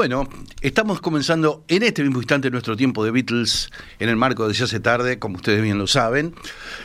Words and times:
Bueno, 0.00 0.26
estamos 0.62 1.02
comenzando 1.02 1.62
en 1.68 1.82
este 1.82 2.02
mismo 2.02 2.20
instante 2.20 2.50
nuestro 2.50 2.74
tiempo 2.74 3.04
de 3.04 3.10
Beatles 3.10 3.70
en 3.98 4.08
el 4.08 4.16
marco 4.16 4.48
de 4.48 4.54
Se 4.54 4.64
hace 4.64 4.80
tarde, 4.80 5.18
como 5.18 5.36
ustedes 5.36 5.60
bien 5.60 5.76
lo 5.76 5.86
saben. 5.86 6.34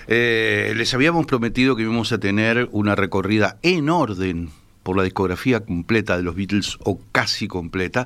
Eh, 0.08 0.74
les 0.76 0.94
habíamos 0.94 1.26
prometido 1.26 1.78
que 1.78 1.84
íbamos 1.84 2.12
a 2.12 2.18
tener 2.18 2.68
una 2.74 2.94
recorrida 2.94 3.58
en 3.62 3.90
orden 3.90 4.50
por 4.84 4.98
la 4.98 5.04
discografía 5.04 5.62
completa 5.62 6.18
de 6.18 6.24
los 6.24 6.36
Beatles 6.36 6.78
o 6.84 7.00
casi 7.14 7.48
completa. 7.48 8.06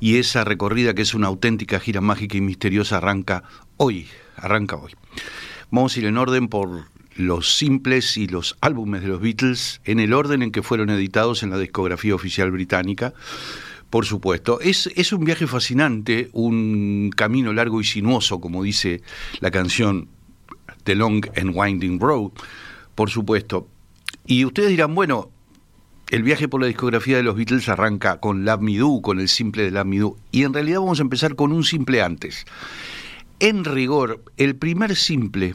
Y 0.00 0.18
esa 0.18 0.44
recorrida, 0.44 0.92
que 0.92 1.00
es 1.00 1.14
una 1.14 1.28
auténtica 1.28 1.80
gira 1.80 2.02
mágica 2.02 2.36
y 2.36 2.42
misteriosa, 2.42 2.98
arranca 2.98 3.42
hoy. 3.78 4.06
Arranca 4.36 4.76
hoy. 4.76 4.92
Vamos 5.70 5.96
a 5.96 6.00
ir 6.00 6.04
en 6.04 6.18
orden 6.18 6.48
por 6.48 6.84
los 7.14 7.56
simples 7.56 8.18
y 8.18 8.26
los 8.26 8.58
álbumes 8.60 9.00
de 9.00 9.08
los 9.08 9.22
Beatles 9.22 9.80
en 9.86 9.98
el 9.98 10.12
orden 10.12 10.42
en 10.42 10.52
que 10.52 10.62
fueron 10.62 10.90
editados 10.90 11.42
en 11.42 11.48
la 11.48 11.58
discografía 11.58 12.14
oficial 12.14 12.50
británica. 12.50 13.14
Por 13.96 14.04
supuesto. 14.04 14.60
Es, 14.60 14.90
es 14.94 15.14
un 15.14 15.24
viaje 15.24 15.46
fascinante, 15.46 16.28
un 16.34 17.10
camino 17.16 17.54
largo 17.54 17.80
y 17.80 17.84
sinuoso, 17.84 18.42
como 18.42 18.62
dice 18.62 19.00
la 19.40 19.50
canción 19.50 20.10
The 20.84 20.94
Long 20.94 21.24
and 21.34 21.52
Winding 21.54 21.98
Road, 21.98 22.32
por 22.94 23.08
supuesto. 23.08 23.70
Y 24.26 24.44
ustedes 24.44 24.68
dirán, 24.68 24.94
bueno, 24.94 25.30
el 26.10 26.22
viaje 26.22 26.46
por 26.46 26.60
la 26.60 26.66
discografía 26.66 27.16
de 27.16 27.22
los 27.22 27.36
Beatles 27.36 27.70
arranca 27.70 28.20
con 28.20 28.44
Love 28.44 28.60
Me 28.60 28.76
Do, 28.76 29.00
con 29.00 29.18
el 29.18 29.30
simple 29.30 29.62
de 29.62 29.70
Love 29.70 29.86
Me 29.86 29.98
Do, 30.00 30.18
y 30.30 30.42
en 30.42 30.52
realidad 30.52 30.80
vamos 30.80 30.98
a 30.98 31.02
empezar 31.02 31.34
con 31.34 31.50
un 31.52 31.64
simple 31.64 32.02
antes. 32.02 32.44
En 33.40 33.64
rigor, 33.64 34.22
el 34.36 34.56
primer 34.56 34.94
simple 34.94 35.54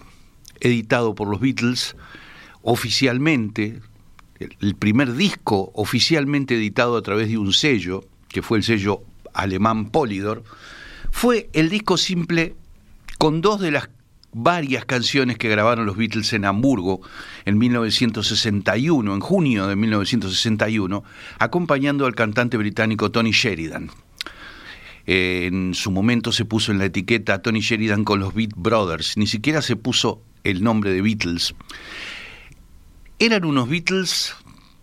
editado 0.62 1.14
por 1.14 1.28
los 1.28 1.42
Beatles 1.42 1.96
oficialmente, 2.64 3.82
el 4.40 4.76
primer 4.76 5.14
disco 5.14 5.72
oficialmente 5.76 6.56
editado 6.56 6.98
a 6.98 7.04
través 7.04 7.30
de 7.30 7.38
un 7.38 7.54
sello, 7.54 8.08
que 8.32 8.42
fue 8.42 8.58
el 8.58 8.64
sello 8.64 9.04
alemán 9.34 9.90
Polydor, 9.90 10.44
fue 11.12 11.50
el 11.54 11.70
disco 11.70 11.98
simple 11.98 12.56
con 13.18 13.42
dos 13.42 13.60
de 13.60 13.72
las 13.72 13.90
varias 14.34 14.86
canciones 14.86 15.38
que 15.38 15.50
grabaron 15.50 15.86
los 15.86 15.98
Beatles 15.98 16.34
en 16.34 16.46
Hamburgo 16.46 17.02
en 17.46 17.58
1961, 17.58 19.14
en 19.14 19.20
junio 19.20 19.68
de 19.68 19.76
1961, 19.76 21.04
acompañando 21.40 22.06
al 22.06 22.16
cantante 22.16 22.58
británico 22.58 23.12
Tony 23.12 23.32
Sheridan. 23.32 23.92
en 25.06 25.74
su 25.74 25.92
momento 25.92 26.32
se 26.32 26.46
puso 26.46 26.72
en 26.72 26.78
la 26.78 26.86
etiqueta 26.86 27.42
Tony 27.42 27.59
Sheridan 27.59 28.04
con 28.04 28.20
los 28.20 28.34
Beat 28.34 28.52
Brothers, 28.56 29.18
ni 29.18 29.28
siquiera 29.28 29.62
se 29.62 29.76
puso 29.76 30.22
el 30.44 30.64
nombre 30.64 30.94
de 30.94 31.02
Beatles. 31.02 31.54
Eran 33.20 33.46
unos 33.46 33.68
Beatles, 33.68 34.36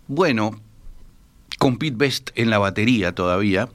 bueno, 0.07 0.59
con 1.59 1.77
Pete 1.77 1.97
Best 1.97 2.31
en 2.35 2.49
la 2.49 2.57
batería 2.57 3.13
todavía, 3.13 3.69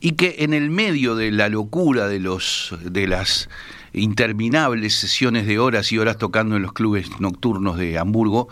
y 0.00 0.12
que 0.12 0.36
en 0.38 0.54
el 0.54 0.70
medio 0.70 1.16
de 1.16 1.30
la 1.30 1.48
locura 1.48 2.08
de, 2.08 2.20
los, 2.20 2.74
de 2.82 3.06
las 3.06 3.48
interminables 3.92 4.94
sesiones 4.94 5.46
de 5.46 5.58
horas 5.58 5.92
y 5.92 5.98
horas 5.98 6.16
tocando 6.16 6.56
en 6.56 6.62
los 6.62 6.72
clubes 6.72 7.20
nocturnos 7.20 7.76
de 7.76 7.98
Hamburgo, 7.98 8.48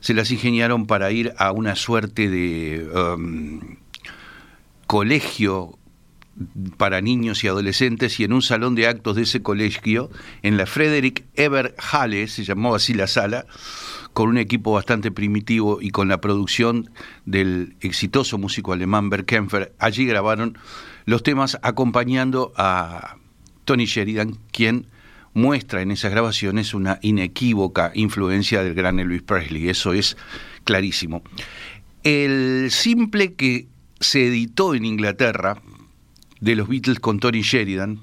se 0.00 0.14
las 0.14 0.30
ingeniaron 0.30 0.86
para 0.86 1.10
ir 1.10 1.34
a 1.38 1.52
una 1.52 1.76
suerte 1.76 2.28
de 2.28 2.88
um, 2.94 3.60
colegio 4.86 5.78
para 6.76 7.00
niños 7.00 7.42
y 7.44 7.48
adolescentes 7.48 8.20
y 8.20 8.24
en 8.24 8.32
un 8.32 8.42
salón 8.42 8.74
de 8.74 8.86
actos 8.86 9.16
de 9.16 9.22
ese 9.22 9.42
colegio, 9.42 10.10
en 10.42 10.56
la 10.56 10.66
Frederick 10.66 11.24
Eber 11.34 11.74
Halle, 11.78 12.28
se 12.28 12.44
llamaba 12.44 12.76
así 12.76 12.92
la 12.94 13.06
sala, 13.06 13.46
con 14.16 14.30
un 14.30 14.38
equipo 14.38 14.72
bastante 14.72 15.10
primitivo 15.10 15.82
y 15.82 15.90
con 15.90 16.08
la 16.08 16.22
producción 16.22 16.88
del 17.26 17.76
exitoso 17.82 18.38
músico 18.38 18.72
alemán 18.72 19.10
Bert 19.10 19.26
Kempfer. 19.26 19.74
Allí 19.78 20.06
grabaron 20.06 20.56
los 21.04 21.22
temas 21.22 21.58
acompañando 21.60 22.50
a 22.56 23.18
Tony 23.66 23.84
Sheridan, 23.84 24.38
quien 24.52 24.86
muestra 25.34 25.82
en 25.82 25.90
esas 25.90 26.12
grabaciones 26.12 26.72
una 26.72 26.98
inequívoca 27.02 27.92
influencia 27.94 28.64
del 28.64 28.72
gran 28.72 28.98
Elvis 29.00 29.20
Presley, 29.20 29.68
eso 29.68 29.92
es 29.92 30.16
clarísimo. 30.64 31.22
El 32.02 32.68
simple 32.70 33.34
que 33.34 33.68
se 34.00 34.28
editó 34.28 34.74
en 34.74 34.86
Inglaterra 34.86 35.60
de 36.40 36.56
los 36.56 36.68
Beatles 36.68 37.00
con 37.00 37.20
Tony 37.20 37.42
Sheridan, 37.42 38.00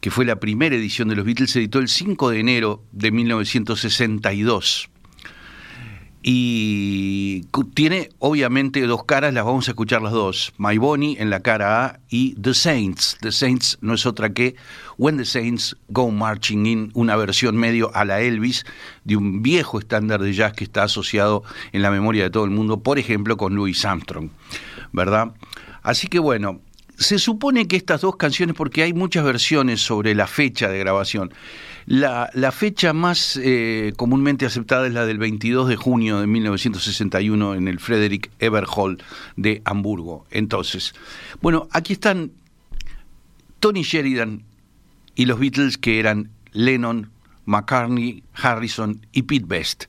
que 0.00 0.10
fue 0.10 0.24
la 0.24 0.40
primera 0.40 0.74
edición 0.74 1.08
de 1.08 1.16
los 1.16 1.26
Beatles, 1.26 1.50
se 1.50 1.58
editó 1.58 1.80
el 1.80 1.88
5 1.88 2.30
de 2.30 2.40
enero 2.40 2.82
de 2.92 3.10
1962 3.10 4.88
y 6.24 7.42
tiene 7.74 8.10
obviamente 8.20 8.80
dos 8.82 9.04
caras, 9.04 9.34
las 9.34 9.44
vamos 9.44 9.66
a 9.66 9.72
escuchar 9.72 10.02
las 10.02 10.12
dos. 10.12 10.52
My 10.56 10.78
Bonnie 10.78 11.16
en 11.18 11.30
la 11.30 11.40
cara 11.40 11.84
A 11.84 12.00
y 12.08 12.34
The 12.34 12.54
Saints. 12.54 13.18
The 13.20 13.32
Saints 13.32 13.78
no 13.80 13.94
es 13.94 14.06
otra 14.06 14.32
que 14.32 14.54
When 14.98 15.16
the 15.16 15.24
Saints 15.24 15.76
Go 15.88 16.10
Marching 16.12 16.66
In, 16.66 16.90
una 16.94 17.16
versión 17.16 17.56
medio 17.56 17.94
a 17.94 18.04
la 18.04 18.20
Elvis 18.20 18.64
de 19.04 19.16
un 19.16 19.42
viejo 19.42 19.80
estándar 19.80 20.20
de 20.20 20.32
jazz 20.32 20.52
que 20.52 20.62
está 20.62 20.84
asociado 20.84 21.42
en 21.72 21.82
la 21.82 21.90
memoria 21.90 22.22
de 22.22 22.30
todo 22.30 22.44
el 22.44 22.50
mundo, 22.50 22.82
por 22.82 23.00
ejemplo 23.00 23.36
con 23.36 23.56
Louis 23.56 23.84
Armstrong, 23.84 24.30
¿verdad? 24.92 25.34
Así 25.82 26.06
que 26.06 26.20
bueno, 26.20 26.60
se 27.02 27.18
supone 27.18 27.68
que 27.68 27.76
estas 27.76 28.00
dos 28.00 28.16
canciones, 28.16 28.56
porque 28.56 28.82
hay 28.82 28.92
muchas 28.92 29.24
versiones 29.24 29.80
sobre 29.80 30.14
la 30.14 30.26
fecha 30.26 30.68
de 30.68 30.78
grabación, 30.78 31.32
la, 31.86 32.30
fecha 32.52 32.92
más 32.92 33.38
eh, 33.42 33.92
comúnmente 33.96 34.46
aceptada 34.46 34.86
es 34.86 34.92
la 34.92 35.04
del 35.04 35.18
22 35.18 35.68
de 35.68 35.76
junio 35.76 36.20
de 36.20 36.26
1961 36.26 37.54
en 37.54 37.68
el 37.68 37.80
Frederick 37.80 38.30
Eber 38.38 38.64
Hall 38.74 39.02
de 39.36 39.62
Hamburgo. 39.64 40.24
Entonces, 40.30 40.94
bueno, 41.40 41.68
aquí 41.72 41.94
están 41.94 42.32
Tony 43.58 43.82
Sheridan 43.82 44.44
y 45.14 45.26
los 45.26 45.38
Beatles 45.38 45.76
que 45.76 45.98
eran 45.98 46.30
Lennon, 46.52 47.10
McCartney, 47.46 48.22
Harrison 48.34 49.04
y 49.12 49.22
Pete 49.22 49.46
Best 49.46 49.84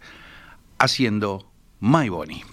haciendo 0.80 1.48
My 1.80 2.10
Bonnie. 2.10 2.44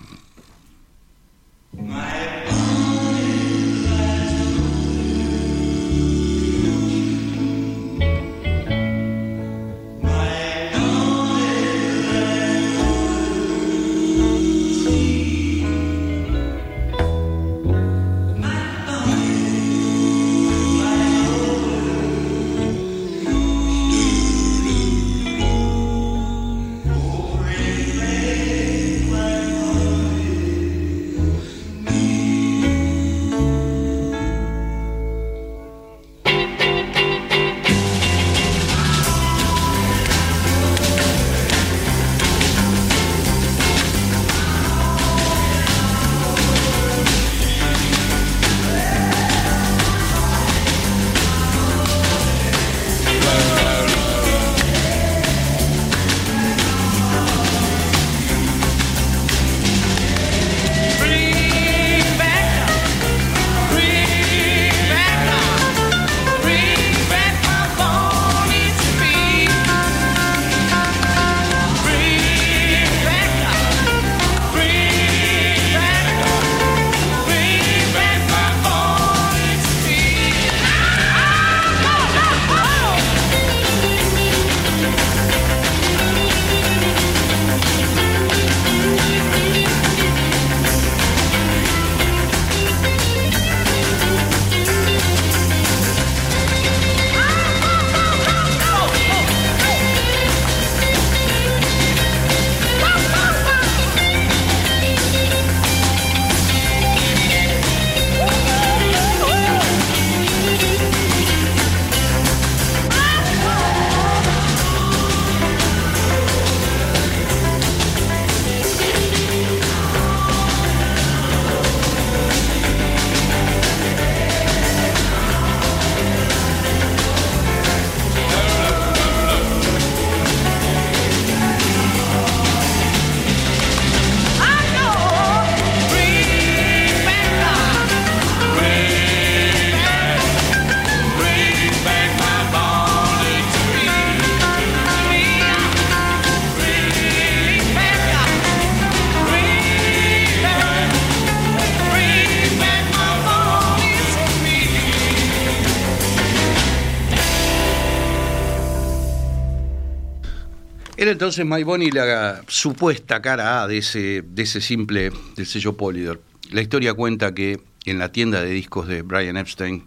Entonces 161.11 161.45
My 161.45 161.65
Bonnie 161.65 161.91
la 161.91 162.41
supuesta 162.47 163.21
cara 163.21 163.63
A 163.63 163.67
de 163.67 163.79
ese, 163.79 164.23
de 164.23 164.43
ese 164.43 164.61
simple 164.61 165.11
del 165.35 165.45
sello 165.45 165.77
Polydor. 165.77 166.23
La 166.53 166.63
historia 166.63 166.95
cuenta 166.95 167.35
que 167.35 167.61
en 167.85 167.99
la 167.99 168.13
tienda 168.13 168.41
de 168.43 168.51
discos 168.51 168.87
de 168.87 169.03
Brian 169.03 169.37
Epstein 169.37 169.83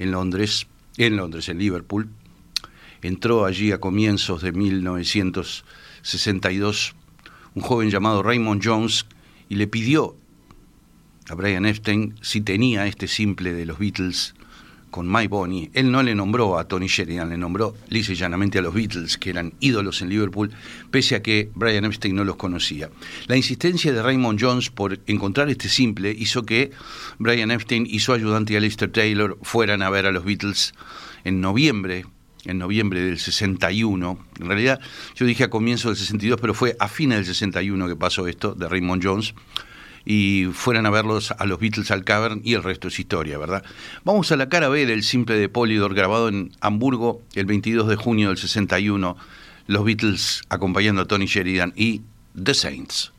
en 0.00 0.10
Londres, 0.10 0.66
en 0.96 1.16
Londres, 1.16 1.48
en 1.48 1.58
Liverpool, 1.58 2.08
entró 3.02 3.44
allí 3.44 3.70
a 3.70 3.78
comienzos 3.78 4.42
de 4.42 4.50
1962 4.50 6.96
un 7.54 7.62
joven 7.62 7.90
llamado 7.90 8.24
Raymond 8.24 8.60
Jones 8.64 9.06
y 9.48 9.54
le 9.54 9.68
pidió 9.68 10.16
a 11.28 11.36
Brian 11.36 11.66
Epstein 11.66 12.16
si 12.20 12.40
tenía 12.40 12.88
este 12.88 13.06
simple 13.06 13.52
de 13.52 13.64
los 13.64 13.78
Beatles 13.78 14.34
con 14.90 15.10
My 15.10 15.26
Bonnie. 15.26 15.70
Él 15.74 15.90
no 15.90 16.02
le 16.02 16.14
nombró 16.14 16.58
a 16.58 16.66
Tony 16.66 16.86
Sheridan, 16.86 17.30
le 17.30 17.38
nombró 17.38 17.74
lisa 17.88 18.12
y 18.12 18.14
llanamente 18.16 18.58
a 18.58 18.62
los 18.62 18.74
Beatles, 18.74 19.18
que 19.18 19.30
eran 19.30 19.54
ídolos 19.60 20.02
en 20.02 20.08
Liverpool, 20.08 20.50
pese 20.90 21.14
a 21.16 21.22
que 21.22 21.50
Brian 21.54 21.84
Epstein 21.84 22.14
no 22.16 22.24
los 22.24 22.36
conocía. 22.36 22.90
La 23.26 23.36
insistencia 23.36 23.92
de 23.92 24.02
Raymond 24.02 24.40
Jones 24.40 24.70
por 24.70 24.98
encontrar 25.06 25.48
este 25.50 25.68
simple 25.68 26.14
hizo 26.16 26.42
que 26.42 26.70
Brian 27.18 27.50
Epstein 27.50 27.86
y 27.88 28.00
su 28.00 28.12
ayudante 28.12 28.56
Alistair 28.56 28.90
Taylor 28.90 29.38
fueran 29.42 29.82
a 29.82 29.90
ver 29.90 30.06
a 30.06 30.12
los 30.12 30.24
Beatles 30.24 30.74
en 31.24 31.40
noviembre 31.40 32.06
en 32.44 32.58
noviembre 32.58 33.02
del 33.02 33.18
61. 33.18 34.18
En 34.40 34.46
realidad, 34.46 34.80
yo 35.14 35.26
dije 35.26 35.44
a 35.44 35.50
comienzo 35.50 35.88
del 35.88 35.96
62, 35.96 36.40
pero 36.40 36.54
fue 36.54 36.76
a 36.78 36.88
fines 36.88 37.18
del 37.18 37.26
61 37.26 37.88
que 37.88 37.96
pasó 37.96 38.26
esto, 38.26 38.54
de 38.54 38.68
Raymond 38.68 39.04
Jones 39.04 39.34
y 40.10 40.46
fueran 40.54 40.86
a 40.86 40.90
verlos 40.90 41.32
a 41.32 41.44
los 41.44 41.60
Beatles 41.60 41.90
al 41.90 42.02
Cavern 42.02 42.40
y 42.42 42.54
el 42.54 42.62
resto 42.62 42.88
es 42.88 42.98
historia, 42.98 43.36
¿verdad? 43.36 43.62
Vamos 44.04 44.32
a 44.32 44.36
la 44.36 44.48
cara 44.48 44.70
B 44.70 44.86
del 44.86 45.02
simple 45.02 45.36
de 45.36 45.50
Polydor 45.50 45.94
grabado 45.94 46.28
en 46.28 46.50
Hamburgo 46.62 47.20
el 47.34 47.44
22 47.44 47.86
de 47.86 47.96
junio 47.96 48.28
del 48.28 48.38
61, 48.38 49.18
los 49.66 49.84
Beatles 49.84 50.40
acompañando 50.48 51.02
a 51.02 51.04
Tony 51.04 51.26
Sheridan 51.26 51.74
y 51.76 52.00
The 52.42 52.54
Saints. 52.54 53.12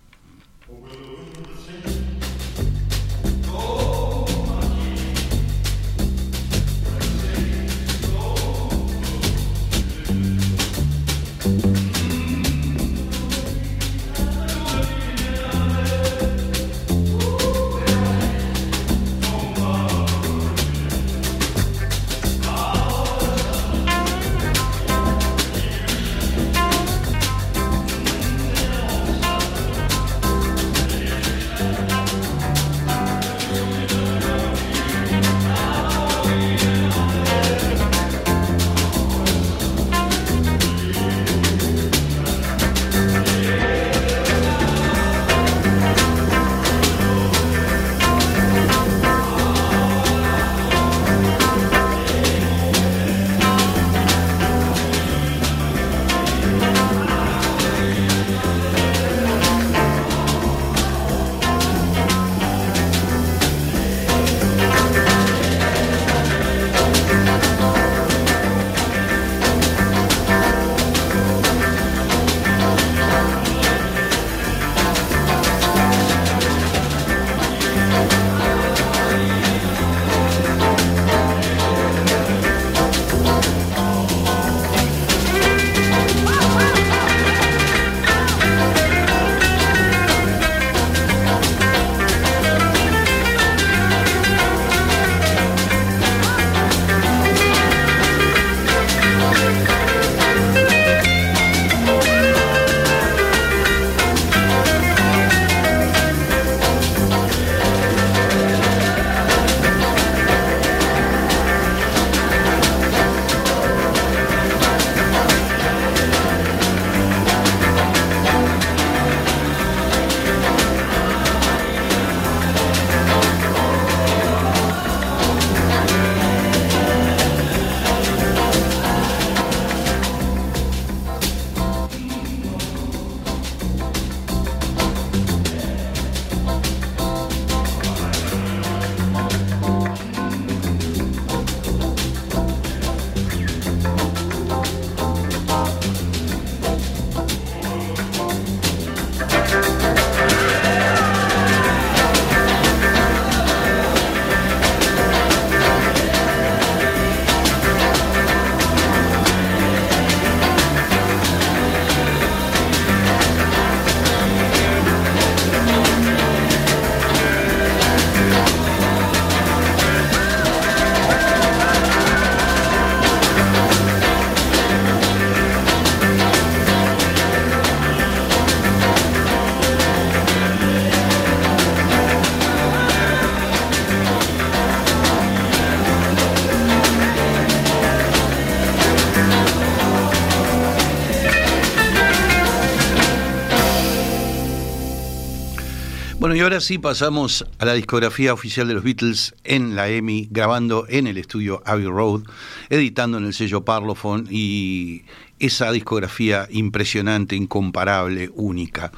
Y 196.40 196.42
ahora 196.42 196.62
sí 196.62 196.78
pasamos 196.78 197.46
a 197.58 197.66
la 197.66 197.74
discografía 197.74 198.34
oficial 198.34 198.66
de 198.66 198.74
los 198.74 198.82
Beatles 198.82 199.36
en 199.44 199.76
la 199.76 199.90
EMI, 199.90 200.30
grabando 200.32 200.86
en 200.88 201.06
el 201.08 201.18
estudio 201.18 201.62
Abbey 201.66 201.84
Road, 201.84 202.22
editando 202.70 203.18
en 203.18 203.26
el 203.26 203.34
sello 203.34 203.66
Parlophone 203.66 204.26
y 204.32 205.04
esa 205.38 205.70
discografía 205.74 206.48
impresionante, 206.50 207.36
incomparable, 207.36 208.32
única, 208.36 208.94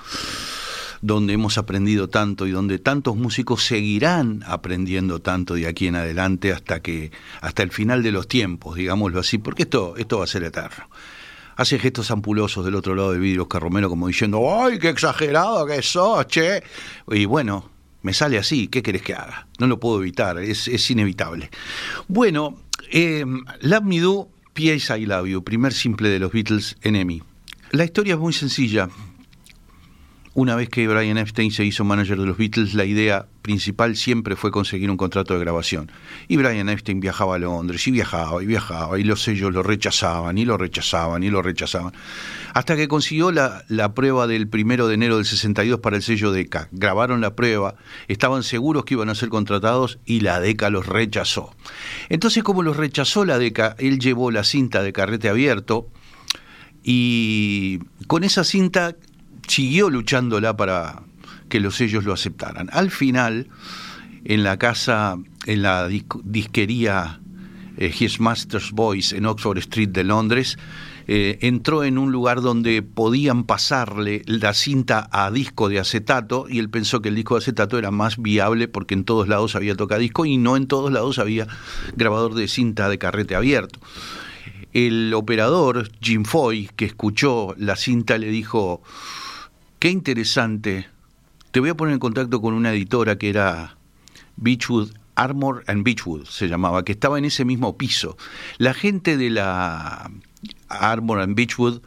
donde 1.01 1.33
hemos 1.33 1.57
aprendido 1.57 2.09
tanto 2.09 2.45
y 2.45 2.51
donde 2.51 2.77
tantos 2.77 3.15
músicos 3.15 3.63
seguirán 3.63 4.43
aprendiendo 4.45 5.17
tanto 5.17 5.55
de 5.55 5.65
aquí 5.65 5.87
en 5.87 5.95
adelante 5.95 6.51
hasta 6.51 6.79
que 6.83 7.11
hasta 7.41 7.63
el 7.63 7.71
final 7.71 8.03
de 8.03 8.11
los 8.11 8.27
tiempos, 8.27 8.75
digámoslo 8.75 9.19
así, 9.19 9.39
porque 9.39 9.63
esto 9.63 9.95
esto 9.97 10.19
va 10.19 10.25
a 10.25 10.27
ser 10.27 10.43
eterno 10.43 10.85
hace 11.61 11.79
gestos 11.79 12.11
ampulosos 12.11 12.65
del 12.65 12.75
otro 12.75 12.95
lado 12.95 13.13
de 13.13 13.19
vidrio 13.19 13.43
Oscar 13.43 13.61
Romero 13.61 13.89
como 13.89 14.07
diciendo, 14.07 14.41
¡ay, 14.61 14.79
qué 14.79 14.89
exagerado 14.89 15.65
que 15.65 15.81
sos, 15.81 16.27
che! 16.27 16.63
Y 17.09 17.25
bueno, 17.25 17.69
me 18.01 18.13
sale 18.13 18.37
así, 18.37 18.67
¿qué 18.67 18.81
querés 18.81 19.01
que 19.03 19.13
haga? 19.13 19.47
No 19.59 19.67
lo 19.67 19.79
puedo 19.79 20.01
evitar, 20.01 20.37
es, 20.39 20.91
inevitable. 20.91 21.49
Bueno, 22.07 22.57
eh, 22.91 23.25
Love 23.61 23.83
Me 23.83 23.99
Do. 23.99 24.29
I 24.57 24.77
You, 24.77 25.43
primer 25.43 25.73
simple 25.73 26.09
de 26.09 26.19
los 26.19 26.31
Beatles, 26.31 26.77
Enemy. 26.83 27.23
la 27.71 27.85
historia 27.85 28.13
es 28.13 28.19
muy 28.19 28.33
sencilla. 28.33 28.89
Una 30.33 30.55
vez 30.55 30.69
que 30.69 30.87
Brian 30.87 31.17
Epstein 31.17 31.51
se 31.51 31.65
hizo 31.65 31.83
manager 31.83 32.17
de 32.17 32.25
los 32.25 32.37
Beatles, 32.37 32.73
la 32.73 32.85
idea 32.85 33.25
principal 33.41 33.97
siempre 33.97 34.37
fue 34.37 34.49
conseguir 34.49 34.89
un 34.89 34.95
contrato 34.95 35.33
de 35.33 35.41
grabación. 35.41 35.91
Y 36.29 36.37
Brian 36.37 36.69
Epstein 36.69 37.01
viajaba 37.01 37.35
a 37.35 37.39
Londres, 37.39 37.85
y 37.85 37.91
viajaba, 37.91 38.41
y 38.41 38.45
viajaba, 38.45 38.97
y 38.97 39.03
los 39.03 39.21
sellos 39.23 39.51
lo 39.51 39.61
rechazaban, 39.61 40.37
y 40.37 40.45
lo 40.45 40.55
rechazaban, 40.55 41.23
y 41.23 41.29
lo 41.29 41.41
rechazaban. 41.41 41.91
Hasta 42.53 42.77
que 42.77 42.87
consiguió 42.87 43.33
la, 43.33 43.65
la 43.67 43.93
prueba 43.93 44.25
del 44.25 44.47
primero 44.47 44.87
de 44.87 44.93
enero 44.93 45.17
del 45.17 45.25
62 45.25 45.81
para 45.81 45.97
el 45.97 46.01
sello 46.01 46.31
DECA. 46.31 46.69
Grabaron 46.71 47.19
la 47.19 47.35
prueba, 47.35 47.75
estaban 48.07 48.43
seguros 48.43 48.85
que 48.85 48.93
iban 48.93 49.09
a 49.09 49.15
ser 49.15 49.27
contratados, 49.27 49.99
y 50.05 50.21
la 50.21 50.39
DECA 50.39 50.69
los 50.69 50.85
rechazó. 50.85 51.53
Entonces, 52.07 52.41
como 52.41 52.63
los 52.63 52.77
rechazó 52.77 53.25
la 53.25 53.37
DECA, 53.37 53.75
él 53.79 53.99
llevó 53.99 54.31
la 54.31 54.45
cinta 54.45 54.81
de 54.81 54.93
carrete 54.93 55.27
abierto, 55.27 55.89
y 56.83 57.79
con 58.07 58.23
esa 58.23 58.43
cinta 58.43 58.95
siguió 59.51 59.89
luchándola 59.89 60.55
para 60.55 61.03
que 61.49 61.59
los 61.59 61.75
sellos 61.75 62.05
lo 62.05 62.13
aceptaran. 62.13 62.69
Al 62.71 62.89
final, 62.89 63.49
en 64.23 64.43
la 64.43 64.57
casa, 64.57 65.17
en 65.45 65.61
la 65.61 65.89
disquería 65.89 67.19
eh, 67.75 67.93
His 67.97 68.21
Master's 68.21 68.71
Voice 68.71 69.15
en 69.15 69.25
Oxford 69.25 69.57
Street 69.57 69.89
de 69.89 70.05
Londres, 70.05 70.57
eh, 71.07 71.37
entró 71.41 71.83
en 71.83 71.97
un 71.97 72.13
lugar 72.13 72.39
donde 72.39 72.81
podían 72.81 73.43
pasarle 73.43 74.21
la 74.25 74.53
cinta 74.53 75.09
a 75.11 75.29
disco 75.31 75.67
de 75.67 75.79
acetato 75.79 76.45
y 76.47 76.59
él 76.59 76.69
pensó 76.69 77.01
que 77.01 77.09
el 77.09 77.15
disco 77.15 77.35
de 77.35 77.39
acetato 77.39 77.77
era 77.77 77.91
más 77.91 78.21
viable 78.21 78.69
porque 78.69 78.93
en 78.93 79.03
todos 79.03 79.27
lados 79.27 79.57
había 79.57 79.75
tocadisco 79.75 80.25
y 80.25 80.37
no 80.37 80.55
en 80.55 80.67
todos 80.67 80.93
lados 80.93 81.19
había 81.19 81.47
grabador 81.97 82.35
de 82.35 82.47
cinta 82.47 82.87
de 82.87 82.97
carrete 82.97 83.35
abierto. 83.35 83.81
El 84.71 85.13
operador 85.13 85.89
Jim 85.99 86.23
Foy, 86.23 86.69
que 86.77 86.85
escuchó 86.85 87.53
la 87.57 87.75
cinta, 87.75 88.17
le 88.17 88.27
dijo, 88.27 88.81
Qué 89.81 89.89
interesante. 89.89 90.87
Te 91.49 91.59
voy 91.59 91.69
a 91.69 91.75
poner 91.75 91.93
en 91.93 91.99
contacto 91.99 92.39
con 92.39 92.53
una 92.53 92.71
editora 92.71 93.17
que 93.17 93.31
era 93.31 93.77
Beechwood 94.37 94.91
Armor 95.15 95.63
and 95.65 95.83
Beechwood 95.83 96.25
se 96.25 96.47
llamaba, 96.47 96.85
que 96.85 96.91
estaba 96.91 97.17
en 97.17 97.25
ese 97.25 97.45
mismo 97.45 97.75
piso. 97.79 98.15
La 98.59 98.75
gente 98.75 99.17
de 99.17 99.31
la 99.31 100.11
Armor 100.69 101.19
and 101.19 101.35
Beechwood 101.35 101.81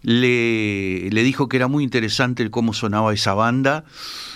le, 0.00 1.10
dijo 1.10 1.50
que 1.50 1.58
era 1.58 1.68
muy 1.68 1.84
interesante 1.84 2.50
cómo 2.50 2.72
sonaba 2.72 3.12
esa 3.12 3.34
banda 3.34 3.84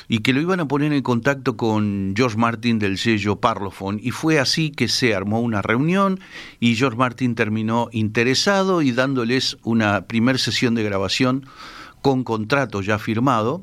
y 0.07 0.19
que 0.19 0.35
lo 0.35 0.43
iban 0.43 0.61
a 0.61 0.69
poner 0.69 0.93
en 0.93 1.03
contacto 1.03 1.57
con 1.57 2.13
George 2.15 2.37
Martin 2.37 2.79
del 2.79 2.99
sello 2.99 3.37
Parlophone. 3.37 4.01
Y 4.03 4.11
fue 4.11 4.39
así 4.39 4.71
que 4.71 4.87
se 4.87 5.15
armó 5.15 5.41
una 5.41 5.63
reunión 5.63 6.21
y 6.61 6.77
George 6.77 6.99
Martin 6.99 7.35
terminó 7.35 7.89
interesado 7.91 8.83
y 8.83 8.93
dándoles 8.93 9.57
una 9.63 10.03
primer 10.03 10.39
sesión 10.39 10.75
de 10.75 10.85
grabación 10.85 11.47
con 12.03 12.25
contrato 12.25 12.83
ya 12.83 12.99
firmado. 12.99 13.63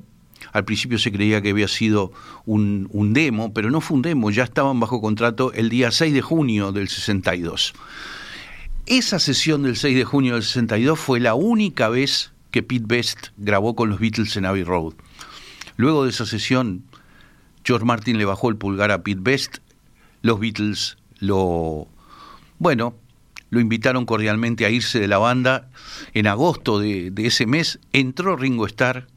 Al 0.51 0.65
principio 0.65 0.99
se 0.99 1.11
creía 1.11 1.41
que 1.41 1.49
había 1.49 1.67
sido 1.67 2.11
un, 2.45 3.13
demo, 3.13 3.53
pero 3.53 3.71
no 3.71 3.81
fue 3.81 3.95
un 3.95 4.01
demo, 4.01 4.31
ya 4.31 4.43
estaban 4.43 4.79
bajo 4.79 5.01
contrato 5.01 5.51
el 5.53 5.69
día 5.69 5.91
6 5.91 6.13
de 6.13 6.21
junio 6.21 6.71
del 6.71 6.87
62. 6.87 7.73
Esa 8.85 9.19
sesión 9.19 9.63
del 9.63 9.75
6 9.75 9.95
de 9.95 10.03
junio 10.03 10.33
del 10.35 10.43
62 10.43 10.99
fue 10.99 11.19
la 11.19 11.33
única 11.33 11.89
vez 11.89 12.31
que 12.51 12.63
Pete 12.63 12.85
Best 12.87 13.27
grabó 13.37 13.75
con 13.75 13.89
los 13.89 13.99
Beatles 13.99 14.37
en 14.37 14.45
Abbey 14.45 14.63
Road. 14.63 14.93
Luego 15.77 16.03
de 16.03 16.11
esa 16.11 16.25
sesión, 16.25 16.83
George 17.63 17.85
Martin 17.85 18.17
le 18.17 18.25
bajó 18.25 18.49
el 18.49 18.57
pulgar 18.57 18.91
a 18.91 19.01
Pete 19.01 19.21
Best, 19.21 19.57
los 20.21 20.39
Beatles 20.39 20.97
lo, 21.19 21.87
bueno, 22.59 22.95
lo 23.49 23.59
invitaron 23.59 24.05
cordialmente 24.05 24.65
a 24.65 24.69
irse 24.69 24.99
de 24.99 25.07
la 25.07 25.17
banda. 25.17 25.69
En 26.13 26.27
agosto 26.27 26.79
de, 26.79 27.11
ese 27.17 27.45
mes 27.45 27.79
entró 27.93 28.35
Ringo 28.35 28.65
Starr 28.65 29.07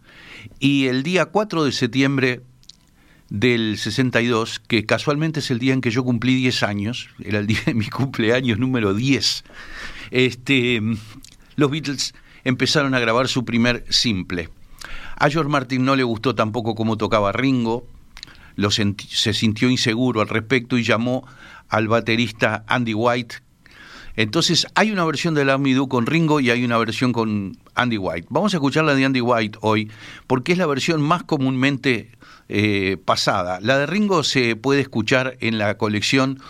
y 0.59 0.87
el 0.87 1.03
día 1.03 1.27
4 1.27 1.65
de 1.65 1.73
septiembre 1.73 2.43
del 3.31 3.77
62, 3.77 4.61
que 4.61 4.87
casualmente 4.87 5.41
es 5.41 5.51
el 5.51 5.59
día 5.59 5.75
en 5.75 5.81
que 5.81 5.91
yo 5.91 6.05
cumplí 6.05 6.35
10 6.37 6.63
años, 6.63 7.09
era 7.23 7.39
el 7.39 7.47
día 7.47 7.61
de 7.67 7.75
mi 7.75 7.87
cumpleaños 7.89 8.59
número 8.59 8.95
10, 8.95 9.45
este, 10.11 10.81
los 11.57 11.71
Beatles 11.71 12.15
empezaron 12.45 12.95
a 12.95 13.01
grabar 13.01 13.29
su 13.29 13.45
primer 13.45 13.85
simple. 13.91 14.49
A 15.17 15.29
George 15.29 15.51
Martin 15.51 15.85
no 15.85 15.97
le 15.97 16.05
gustó 16.05 16.35
tampoco 16.35 16.75
cómo 16.75 16.97
tocaba 16.97 17.33
Ringo, 17.33 17.87
lo 18.57 18.71
se 18.71 19.35
sintió 19.35 19.69
inseguro 19.69 20.21
al 20.21 20.29
respecto 20.29 20.79
y 20.79 20.83
llamó 20.83 21.27
al 21.69 21.87
baterista 21.87 22.65
Andy 22.67 22.95
White, 22.95 23.37
entonces, 24.19 24.67
hay 24.75 24.91
una 24.91 25.05
versión 25.05 25.35
de 25.35 25.45
la 25.45 25.59
Me 25.59 25.77
con 25.87 26.05
Ringo 26.05 26.41
y 26.41 26.51
hay 26.51 26.65
una 26.65 26.77
versión 26.77 27.13
con 27.13 27.57
Andy 27.77 27.99
White. 27.99 28.27
Vamos 28.31 28.53
a 28.53 28.57
escuchar 28.57 28.85
la 28.85 28.97
de 28.97 29.05
Andy 29.05 29.21
White 29.21 29.61
hoy, 29.63 29.93
porque 30.27 30.51
es 30.51 30.59
la 30.59 30.67
versión 30.67 31.01
más 31.01 31.23
comúnmente 31.23 32.11
eh, 32.49 32.97
pasada. 33.05 33.61
La 33.63 33.79
de 33.79 33.87
Ringo 33.87 34.25
se 34.25 34.57
puede 34.57 34.81
escuchar 34.81 35.37
en 35.39 35.57
la 35.57 35.79
colección 35.79 36.41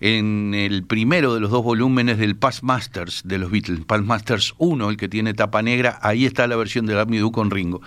en 0.00 0.54
el 0.54 0.82
primero 0.82 1.34
de 1.34 1.40
los 1.40 1.52
dos 1.52 1.62
volúmenes 1.62 2.18
del 2.18 2.34
Past 2.34 2.64
Masters 2.64 3.22
de 3.24 3.38
los 3.38 3.52
Beatles, 3.52 3.84
Past 3.86 4.02
Masters 4.02 4.54
1, 4.58 4.90
el 4.90 4.96
que 4.96 5.08
tiene 5.08 5.34
tapa 5.34 5.62
negra, 5.62 6.00
ahí 6.02 6.26
está 6.26 6.48
la 6.48 6.56
versión 6.56 6.84
de 6.84 6.96
la 6.96 7.04
Me 7.04 7.22
con 7.30 7.52
Ringo. 7.52 7.80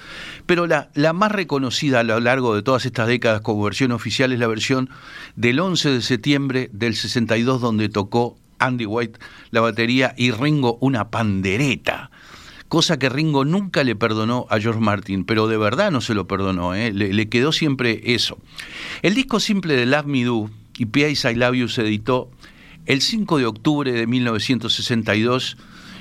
Pero 0.45 0.67
la, 0.67 0.89
la 0.93 1.11
más 1.11 1.33
reconocida 1.33 1.99
a 1.99 2.03
lo 2.03 2.17
largo 2.21 2.55
de 2.55 2.63
todas 2.63 2.85
estas 2.85 3.09
décadas 3.09 3.41
como 3.41 3.61
versión 3.61 3.91
oficial 3.91 4.31
es 4.31 4.39
la 4.39 4.47
versión 4.47 4.89
del 5.35 5.59
11 5.59 5.89
de 5.89 6.01
septiembre 6.01 6.69
del 6.71 6.95
62, 6.95 7.59
donde 7.59 7.89
tocó 7.89 8.37
Andy 8.59 8.85
White 8.85 9.19
la 9.51 9.61
batería 9.61 10.13
y 10.17 10.31
Ringo 10.31 10.77
una 10.81 11.09
pandereta. 11.09 12.11
Cosa 12.67 12.99
que 12.99 13.07
Ringo 13.07 13.45
nunca 13.45 13.83
le 13.83 13.95
perdonó 13.95 14.45
a 14.49 14.59
George 14.59 14.81
Martin, 14.81 15.23
pero 15.23 15.47
de 15.47 15.57
verdad 15.57 15.89
no 15.89 16.01
se 16.01 16.13
lo 16.13 16.27
perdonó, 16.27 16.75
¿eh? 16.75 16.91
le, 16.91 17.29
quedó 17.29 17.53
siempre 17.53 18.01
eso. 18.13 18.37
El 19.01 19.15
disco 19.15 19.39
simple 19.39 19.75
de 19.75 19.85
Love 19.85 20.05
Me 20.05 20.25
Do 20.25 20.49
y 20.77 20.85
P.I.S. 20.85 21.31
I 21.31 21.35
Love 21.35 21.71
se 21.71 21.83
editó 21.83 22.29
el 22.85 23.01
5 23.01 23.37
de 23.37 23.45
octubre 23.45 23.91
de 23.93 24.05
1962 24.05 25.57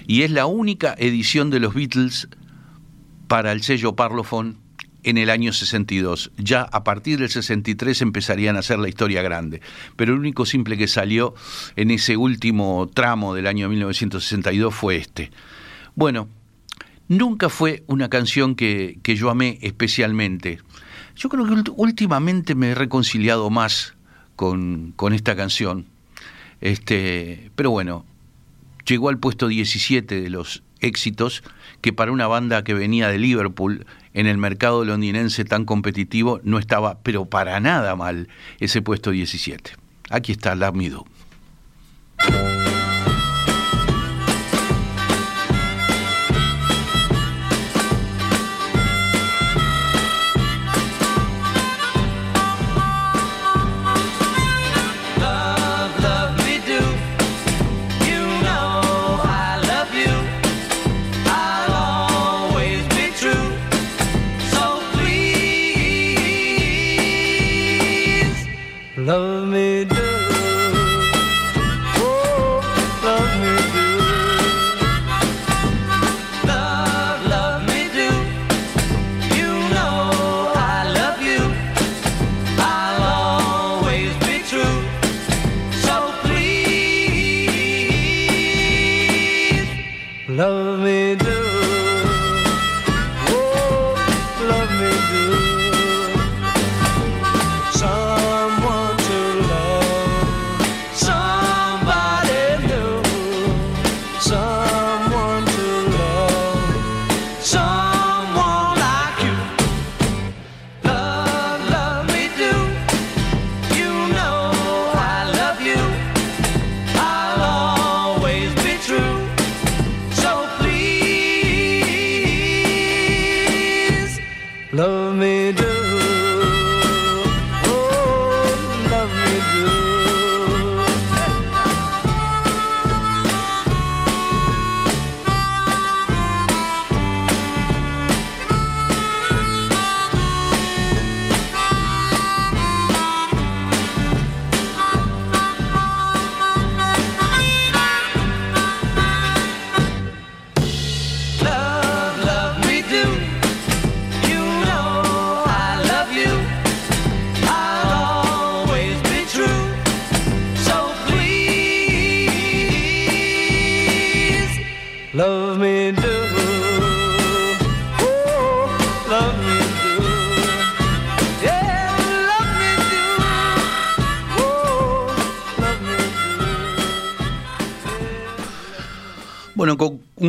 y 0.09 0.23
es 0.23 0.31
la 0.31 0.47
única 0.47 0.95
edición 0.99 1.51
de 1.51 1.61
los 1.61 1.75
Beatles 1.75 2.29
para 3.29 3.53
el 3.53 3.63
sello 3.63 3.95
Parlophone 3.95 4.66
en 5.07 5.19
el 5.19 5.31
año 5.31 5.53
62. 5.53 6.33
Ya 6.37 6.63
a 6.63 6.85
partir 6.85 7.21
del 7.21 7.31
63 7.31 8.03
empezarían 8.03 8.57
a 8.57 8.59
hacer 8.59 8.79
la 8.79 8.89
historia 8.89 9.23
grande. 9.23 9.63
Pero 9.95 10.13
el 10.13 10.19
único 10.19 10.45
simple 10.45 10.77
que 10.77 10.89
salió 10.89 11.35
en 11.77 11.93
ese 11.93 12.17
último 12.17 12.91
tramo 12.93 13.33
del 13.33 13.47
año 13.47 13.69
1962 13.69 14.75
fue 14.75 14.97
este. 14.97 15.31
Bueno, 15.95 16.29
nunca 17.09 17.49
fue 17.49 17.85
una 17.87 18.09
canción 18.09 18.57
que, 18.57 18.99
que 19.03 19.15
yo 19.15 19.31
amé 19.31 19.59
especialmente. 19.63 20.59
Yo 21.15 21.29
creo 21.29 21.47
que 21.47 21.71
últimamente 21.77 22.57
me 22.57 22.71
he 22.71 22.75
reconciliado 22.75 23.49
más 23.49 23.95
con, 24.35 24.93
con 24.97 25.15
esta 25.15 25.37
canción. 25.37 25.87
Este, 26.61 27.53
pero 27.55 27.71
bueno, 27.71 28.05
llegó 28.85 29.09
al 29.09 29.19
puesto 29.19 29.47
17 29.47 30.21
de 30.21 30.31
los 30.31 30.65
éxitos 30.81 31.43
que 31.81 31.93
para 31.93 32.13
una 32.13 32.27
banda 32.27 32.65
que 32.65 32.75
venía 32.75 33.09
de 33.09 33.19
Liverpool 33.19 33.87
en 34.15 34.27
el 34.27 34.39
mercado 34.39 34.85
londinense 34.85 35.45
tan 35.45 35.65
competitivo 35.65 36.41
no 36.43 36.59
estaba, 36.59 37.01
pero 37.03 37.27
para 37.27 37.61
nada 37.61 37.97
mal, 37.97 38.29
ese 38.61 38.83
puesto 38.83 39.11
17. 39.11 39.73
Aquí 40.11 40.33
está 40.33 40.55
love 40.55 40.75
me. 40.75 40.91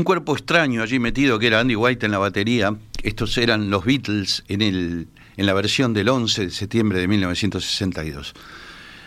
Cuerpo 0.08 0.38
extraño 0.38 0.84
allí 0.84 1.00
metido 1.00 1.38
que 1.38 1.48
era 1.48 1.60
Andy 1.60 1.76
White 1.76 2.06
en 2.06 2.14
la 2.14 2.18
batería, 2.18 2.74
estos 3.04 3.38
eran 3.38 3.70
los 3.70 3.84
Beatles 3.84 4.42
en, 4.48 4.62
el, 4.62 5.10
en 5.36 5.46
la 5.46 5.54
versión 5.54 5.94
del 5.94 6.08
11 6.08 6.46
de 6.46 6.52
septiembre 6.52 7.00
de 7.02 7.10
1962. 7.10 8.34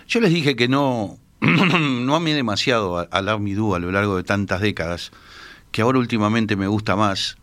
Yo 0.06 0.20
les 0.20 0.30
dije 0.30 0.56
que 0.56 0.68
no, 0.68 1.16
no 1.40 2.14
amé 2.14 2.34
demasiado 2.34 2.98
a, 2.98 3.04
a 3.04 3.22
Love 3.22 3.40
Me 3.40 3.52
a 3.52 3.78
lo 3.78 3.90
largo 3.90 4.18
de 4.18 4.24
tantas 4.24 4.60
décadas, 4.60 5.10
que 5.72 5.80
ahora 5.80 5.98
últimamente 5.98 6.54
me 6.54 6.66
gusta 6.66 6.96
más, 6.96 7.38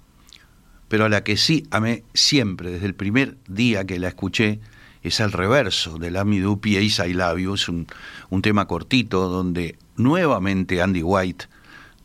pero 0.87 1.05
a 1.05 1.09
la 1.09 1.23
que 1.23 1.35
sí 1.35 1.65
amé 1.71 2.03
siempre, 2.13 2.69
desde 2.69 2.85
el 2.85 2.93
primer 2.93 3.37
día 3.47 3.85
que 3.85 3.97
la 3.97 4.09
escuché, 4.09 4.59
es 5.01 5.19
el 5.19 5.31
reverso 5.31 5.97
de 5.97 6.11
Love 6.11 6.27
Me 6.27 6.41
Do, 6.41 6.57
P.A.'s 6.57 7.09
I 7.09 7.13
Love 7.13 7.39
You, 7.39 7.55
es 7.55 7.67
un, 7.67 7.87
un 8.29 8.43
tema 8.43 8.67
cortito 8.67 9.29
donde 9.29 9.79
nuevamente 9.95 10.79
Andy 10.79 11.01
White 11.01 11.47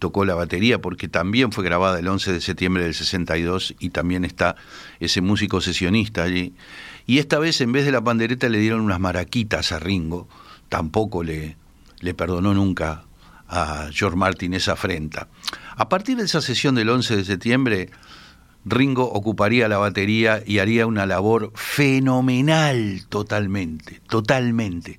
tocó 0.03 0.25
la 0.25 0.35
batería 0.35 0.81
porque 0.81 1.07
también 1.07 1.53
fue 1.53 1.63
grabada 1.63 2.01
el 2.01 2.09
11 2.09 2.33
de 2.33 2.41
septiembre 2.41 2.83
del 2.83 2.93
62 2.93 3.77
y 3.79 3.91
también 3.91 4.25
está 4.25 4.57
ese 4.99 5.21
músico 5.21 5.61
sesionista 5.61 6.25
allí. 6.25 6.55
Y 7.07 7.19
esta 7.19 7.39
vez 7.39 7.61
en 7.61 7.71
vez 7.71 7.85
de 7.85 7.93
la 7.93 8.03
pandereta 8.03 8.49
le 8.49 8.59
dieron 8.59 8.81
unas 8.81 8.99
maraquitas 8.99 9.71
a 9.71 9.79
Ringo, 9.79 10.27
tampoco 10.69 11.23
le, 11.23 11.57
le 12.01 12.15
perdonó 12.15 12.53
nunca 12.53 13.05
a 13.47 13.91
George 13.93 14.17
Martin 14.17 14.55
esa 14.55 14.73
afrenta. 14.73 15.29
A 15.77 15.89
partir 15.89 16.17
de 16.17 16.25
esa 16.25 16.41
sesión 16.41 16.75
del 16.75 16.89
11 16.89 17.19
de 17.19 17.25
septiembre, 17.25 17.91
Ringo 18.65 19.05
ocuparía 19.05 19.69
la 19.69 19.79
batería 19.79 20.43
y 20.45 20.59
haría 20.59 20.89
una 20.89 21.07
labor 21.07 21.53
fenomenal 21.55 23.05
totalmente, 23.09 24.01
totalmente. 24.09 24.99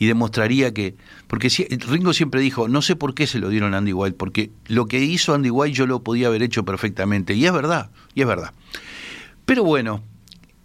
Y 0.00 0.06
demostraría 0.06 0.72
que, 0.72 0.96
porque 1.26 1.48
Ringo 1.86 2.14
siempre 2.14 2.40
dijo, 2.40 2.68
no 2.68 2.80
sé 2.80 2.96
por 2.96 3.14
qué 3.14 3.26
se 3.26 3.38
lo 3.38 3.50
dieron 3.50 3.74
a 3.74 3.76
Andy 3.76 3.92
White, 3.92 4.16
porque 4.16 4.50
lo 4.66 4.86
que 4.86 4.98
hizo 4.98 5.34
Andy 5.34 5.50
White 5.50 5.76
yo 5.76 5.86
lo 5.86 6.02
podía 6.02 6.28
haber 6.28 6.42
hecho 6.42 6.64
perfectamente. 6.64 7.34
Y 7.34 7.44
es 7.44 7.52
verdad, 7.52 7.90
y 8.14 8.22
es 8.22 8.26
verdad. 8.26 8.54
Pero 9.44 9.62
bueno, 9.62 10.02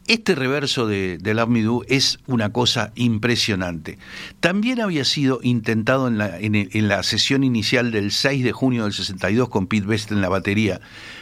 este 0.08 0.36
reverso 0.36 0.86
de, 0.86 1.18
de 1.18 1.34
Love 1.34 1.50
Me 1.50 1.64
Do 1.64 1.82
es 1.88 2.20
una 2.28 2.52
cosa 2.52 2.92
impresionante. 2.94 3.98
También 4.40 4.80
había 4.80 5.04
sido 5.04 5.40
intentado 5.42 6.08
en 6.08 6.20
la, 6.20 6.40
en, 6.40 6.88
la 6.88 7.02
sesión 7.02 7.44
inicial 7.44 7.92
del 7.92 8.12
6 8.12 8.44
de 8.44 8.52
junio 8.52 8.84
del 8.84 8.94
62 8.94 9.50
con 9.50 9.66
Pete 9.66 9.88
Best 9.88 10.12
en 10.12 10.22
la 10.22 10.30
batería, 10.30 10.80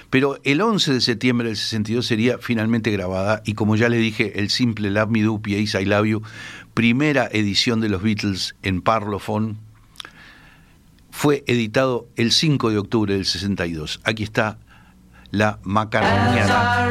pero 0.09 0.37
el 0.43 0.59
11 0.59 0.95
de 0.95 1.01
septiembre 1.01 1.47
del 1.47 1.55
62 1.55 2.05
sería 2.05 2.37
finalmente 2.39 2.91
grabada 2.91 3.41
y 3.45 3.53
como 3.53 3.77
ya 3.77 3.87
le 3.87 3.97
dije, 3.97 4.37
el 4.39 4.49
simple 4.49 4.91
Love 4.91 5.09
Me 5.09 5.21
Do, 5.21 5.41
P.A.'s 5.41 5.81
I 5.81 5.85
Love 5.85 6.05
You, 6.05 6.21
primera 6.73 7.27
edición 7.31 7.81
de 7.81 7.89
los 7.89 8.01
Beatles 8.01 8.55
en 8.63 8.81
Parlophone, 8.81 9.57
fue 11.11 11.43
editado 11.47 12.07
el 12.15 12.31
5 12.31 12.71
de 12.71 12.77
octubre 12.79 13.13
del 13.13 13.25
62. 13.25 14.01
Aquí 14.03 14.23
está 14.23 14.57
la 15.31 15.59
macaroniana. 15.63 16.89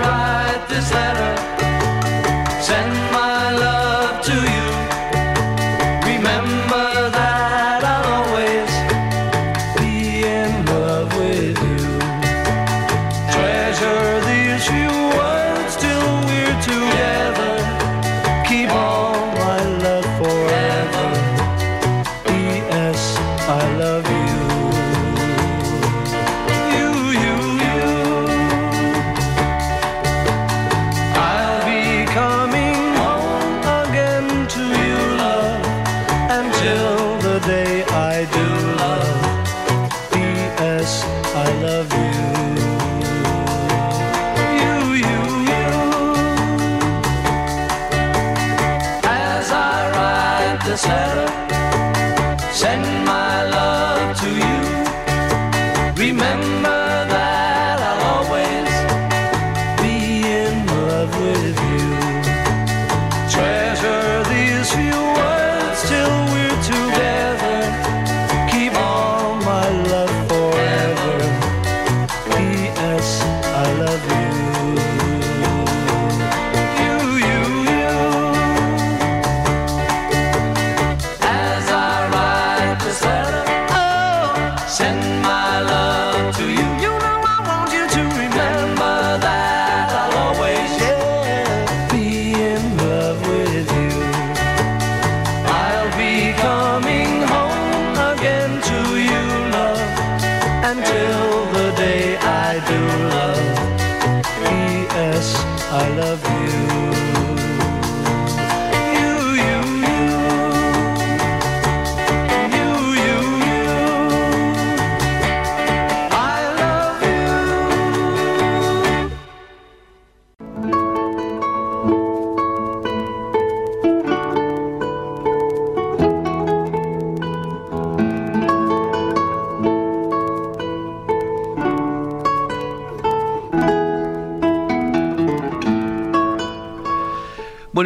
better. 50.84 51.31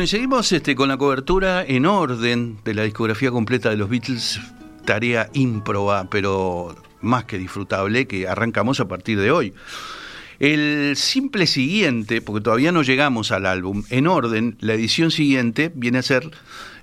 Seguimos 0.07 0.53
este, 0.53 0.77
con 0.77 0.89
la 0.89 0.97
cobertura 0.97 1.65
en 1.65 1.85
orden 1.85 2.59
de 2.65 2.75
la 2.75 2.85
discografía 2.85 3.31
completa 3.31 3.71
de 3.71 3.77
los 3.77 3.89
Beatles, 3.89 4.41
tarea 4.85 5.31
ímproba, 5.33 6.09
pero 6.11 6.77
más 7.01 7.25
que 7.25 7.39
disfrutable, 7.39 8.07
que 8.07 8.29
arrancamos 8.29 8.79
a 8.79 8.87
partir 8.87 9.19
de 9.19 9.33
hoy. 9.33 9.53
El 10.39 10.95
simple 10.97 11.47
siguiente, 11.47 12.21
porque 12.21 12.43
todavía 12.43 12.71
no 12.71 12.83
llegamos 12.83 13.33
al 13.33 13.47
álbum, 13.47 13.85
en 13.91 14.07
orden, 14.07 14.57
la 14.61 14.75
edición 14.75 15.11
siguiente 15.11 15.73
viene 15.75 15.99
a 15.99 16.03
ser 16.03 16.31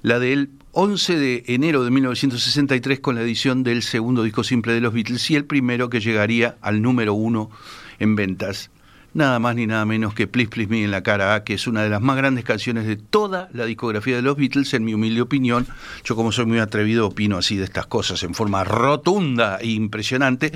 la 0.02 0.20
del 0.20 0.50
11 0.72 1.18
de 1.18 1.44
enero 1.48 1.86
de 1.86 1.92
1963 1.92 3.00
con 3.00 3.16
la 3.16 3.22
edición 3.22 3.64
del 3.64 3.84
segundo 3.84 4.24
disco 4.24 4.44
simple 4.44 4.74
de 4.74 4.82
los 4.82 4.94
Beatles 4.94 5.30
y 5.32 5.36
el 5.36 5.46
primero 5.46 5.90
que 5.90 6.02
llegaría 6.02 6.58
al 6.62 6.82
número 6.82 7.14
uno 7.14 7.52
en 8.00 8.16
ventas 8.16 8.70
nada 9.14 9.40
más 9.40 9.56
ni 9.56 9.68
nada 9.68 9.86
menos 9.86 10.14
que 10.14 10.28
Please 10.28 10.50
Please 10.50 10.70
Me 10.70 10.84
en 10.84 10.92
la 10.92 11.04
cara 11.04 11.36
A, 11.36 11.44
que 11.44 11.54
es 11.54 11.68
una 11.68 11.84
de 11.84 11.90
las 11.90 12.02
más 12.02 12.18
grandes 12.18 12.44
canciones 12.44 12.86
de 12.86 12.96
toda 12.96 13.50
la 13.54 13.66
discografía 13.66 14.16
de 14.16 14.22
los 14.22 14.38
Beatles, 14.38 14.74
en 14.74 14.86
mi 14.86 14.94
humilde 14.94 15.22
opinión. 15.22 15.68
Yo 16.04 16.16
como 16.16 16.32
soy 16.32 16.46
muy 16.46 16.60
atrevido 16.60 17.08
opino 17.08 17.38
así 17.38 17.56
de 17.58 17.66
estas 17.66 17.86
cosas 17.88 18.24
en 18.24 18.34
forma 18.34 18.64
rotunda 18.64 19.58
e 19.58 19.68
impresionante, 19.68 20.52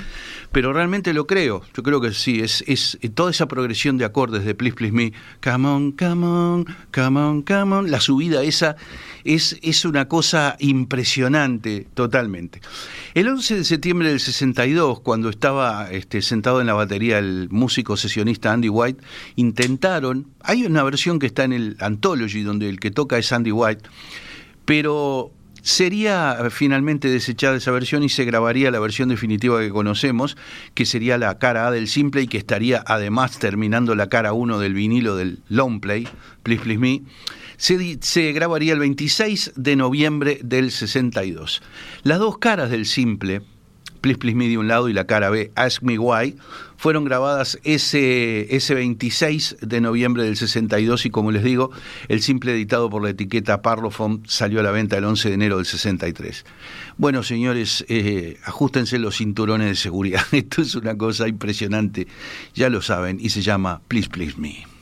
pero 0.52 0.74
realmente 0.74 1.14
lo 1.14 1.28
creo. 1.28 1.62
Yo 1.76 1.84
creo 1.84 2.02
que 2.02 2.12
sí, 2.14 2.42
es, 2.42 2.64
es 2.68 2.98
toda 3.14 3.32
esa 3.32 3.48
progresión 3.48 3.98
de 3.98 4.06
acordes 4.06 4.46
de 4.46 4.56
Please 4.56 4.76
Please 4.76 4.94
Me, 4.94 5.14
come 5.44 5.68
on, 5.68 5.92
come 5.92 6.26
on, 6.26 6.66
come 6.94 7.20
on, 7.20 7.42
come 7.42 7.76
on, 7.76 7.92
la 7.92 8.00
subida 8.00 8.44
esa 8.44 8.76
es, 9.24 9.60
es 9.62 9.86
una 9.86 10.08
cosa 10.08 10.56
impresionante 10.60 11.88
totalmente. 11.94 12.62
El 13.14 13.28
11 13.28 13.58
de 13.58 13.64
septiembre 13.64 14.10
del 14.10 14.20
62, 14.20 15.02
cuando 15.02 15.30
estaba 15.30 15.92
este, 15.92 16.22
sentado 16.22 16.62
en 16.62 16.68
la 16.68 16.74
batería 16.74 17.20
el 17.20 17.50
músico 17.50 17.98
sesionista 17.98 18.47
Andy 18.54 18.70
White, 18.70 19.04
intentaron, 19.36 20.28
hay 20.42 20.66
una 20.66 20.84
versión 20.84 21.20
que 21.20 21.28
está 21.28 21.44
en 21.44 21.54
el 21.54 21.78
Anthology 21.80 22.42
donde 22.42 22.70
el 22.70 22.80
que 22.80 22.92
toca 22.92 23.18
es 23.18 23.32
Andy 23.32 23.52
White, 23.52 23.84
pero 24.66 25.32
Sería 25.68 26.48
finalmente 26.50 27.10
desechada 27.10 27.58
esa 27.58 27.72
versión 27.72 28.02
y 28.02 28.08
se 28.08 28.24
grabaría 28.24 28.72
la 28.72 28.80
versión 28.80 29.10
definitiva 29.10 29.60
que 29.60 29.70
conocemos, 29.70 30.38
que 30.74 30.86
sería 30.86 31.18
la 31.18 31.40
cara 31.40 31.68
A 31.68 31.72
del 31.72 31.90
simple 31.90 32.22
y 32.22 32.28
que 32.28 32.38
estaría 32.38 32.82
además 32.88 33.38
terminando 33.38 33.94
la 33.94 34.08
cara 34.08 34.32
1 34.32 34.60
del 34.60 34.74
vinilo 34.74 35.18
del 35.18 35.42
long 35.50 35.82
play, 35.82 36.08
Please 36.44 36.64
Please 36.64 36.80
Me. 36.80 37.02
Se, 37.58 37.98
se 38.00 38.32
grabaría 38.32 38.72
el 38.72 38.80
26 38.80 39.56
de 39.58 39.76
noviembre 39.76 40.40
del 40.42 40.72
62. 40.72 41.62
Las 42.04 42.20
dos 42.20 42.38
caras 42.38 42.70
del 42.70 42.86
simple, 42.86 43.42
Please 44.00 44.20
Please 44.20 44.38
Me 44.38 44.48
de 44.48 44.58
un 44.58 44.70
lado 44.70 44.88
y 44.88 44.94
la 44.94 45.06
cara 45.06 45.30
B, 45.30 45.52
Ask 45.56 45.84
Me 45.84 46.00
Why, 46.00 46.38
fueron 46.78 47.04
grabadas 47.04 47.60
ese, 47.64 48.56
ese 48.56 48.76
26 48.76 49.58
de 49.62 49.82
noviembre 49.82 50.24
del 50.24 50.38
62 50.38 51.06
y 51.06 51.10
como 51.10 51.32
les 51.32 51.44
digo, 51.44 51.72
el 52.08 52.22
simple 52.22 52.54
editado 52.54 52.90
por 52.90 53.04
la 53.04 53.10
etiqueta 53.10 53.62
Parlophone 53.62 54.22
salió 54.26 54.60
a 54.60 54.64
la 54.64 54.72
venta 54.72 54.98
el 54.98 55.04
11 55.04 55.30
de 55.30 55.36
enero 55.36 55.58
del 55.58 55.66
63. 55.66 56.46
Bueno, 56.98 57.24
señores, 57.24 57.86
eh, 57.90 58.38
ajustense 58.46 59.00
los 59.00 59.18
cinturones 59.18 59.68
de 59.68 59.76
seguridad. 59.76 60.22
Esto 60.32 60.62
es 60.62 60.76
una 60.76 60.98
cosa 60.98 61.28
impresionante, 61.28 62.08
ya 62.54 62.70
lo 62.70 62.82
saben, 62.82 63.18
y 63.20 63.30
se 63.30 63.42
llama 63.42 63.82
Please 63.88 64.10
Please 64.10 64.38
Me. 64.38 64.77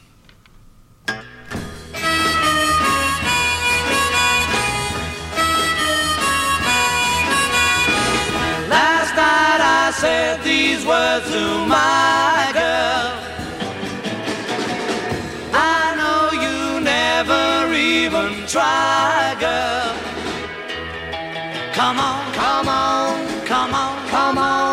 Said 9.99 10.43
these 10.43 10.85
words 10.85 11.25
to 11.31 11.65
my 11.67 12.51
girl. 12.53 13.11
I 15.53 15.95
know 15.99 16.21
you 16.45 16.81
never 16.81 17.73
even 17.73 18.45
try, 18.45 19.35
girl. 19.39 19.95
Come 21.73 21.97
on, 21.99 22.33
come 22.33 22.67
on, 22.67 23.45
come 23.45 23.73
on, 23.73 24.09
come 24.09 24.37
on, 24.37 24.64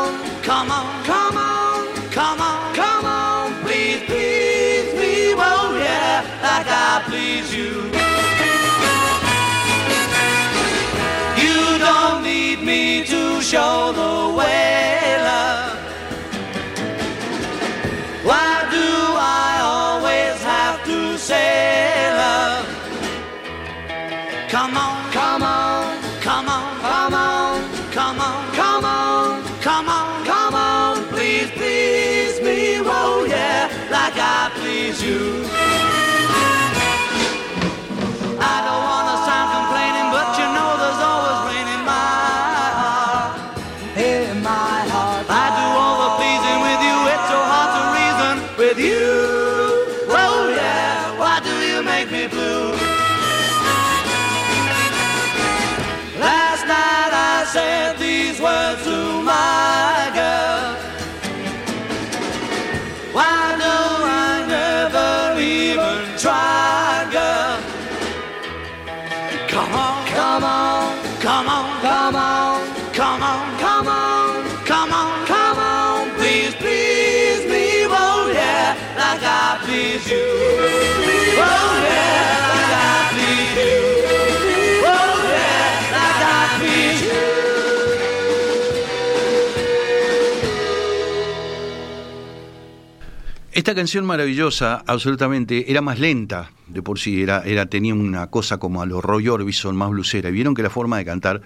Esta 93.53 93.77
canción 93.77 94.05
maravillosa, 94.05 94.83
absolutamente, 94.89 95.71
era 95.71 95.81
más 95.83 96.01
lenta 96.01 96.51
de 96.73 96.83
por 96.83 96.99
sí, 96.99 97.23
era, 97.23 97.43
era, 97.45 97.67
tenía 97.67 97.95
una 97.95 98.29
cosa 98.29 98.59
como 98.59 98.83
a 98.83 98.87
los 98.87 99.03
Roy 99.05 99.29
Orbison, 99.29 99.77
más 99.77 99.91
blusera. 99.91 100.29
Y 100.29 100.33
vieron 100.33 100.55
que 100.55 100.63
la 100.63 100.71
forma 100.71 100.99
de 100.99 101.05
cantar, 101.05 101.43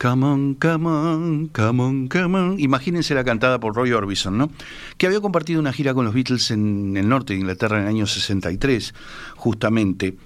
come 0.00 0.26
on, 0.26 0.54
come 0.54 0.88
on, 0.88 1.48
come 1.48 1.82
on, 1.82 2.08
come 2.08 2.38
on, 2.38 2.60
imagínense 2.60 3.14
la 3.14 3.24
cantada 3.24 3.60
por 3.60 3.74
Roy 3.74 3.92
Orbison, 3.92 4.36
¿no? 4.36 4.50
Que 4.98 5.06
había 5.06 5.20
compartido 5.20 5.60
una 5.60 5.72
gira 5.72 5.94
con 5.94 6.04
los 6.04 6.14
Beatles 6.14 6.50
en 6.50 6.96
el 6.96 7.08
norte 7.08 7.34
de 7.34 7.40
Inglaterra 7.40 7.78
en 7.78 7.84
el 7.84 7.88
año 7.88 8.06
63, 8.06 8.94
justamente. 9.36 10.16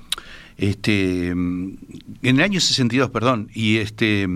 Este, 0.57 1.29
en 1.29 1.79
el 2.23 2.41
año 2.41 2.61
62, 2.61 3.11
perdón, 3.11 3.49
y 3.55 3.77
este 3.77 4.27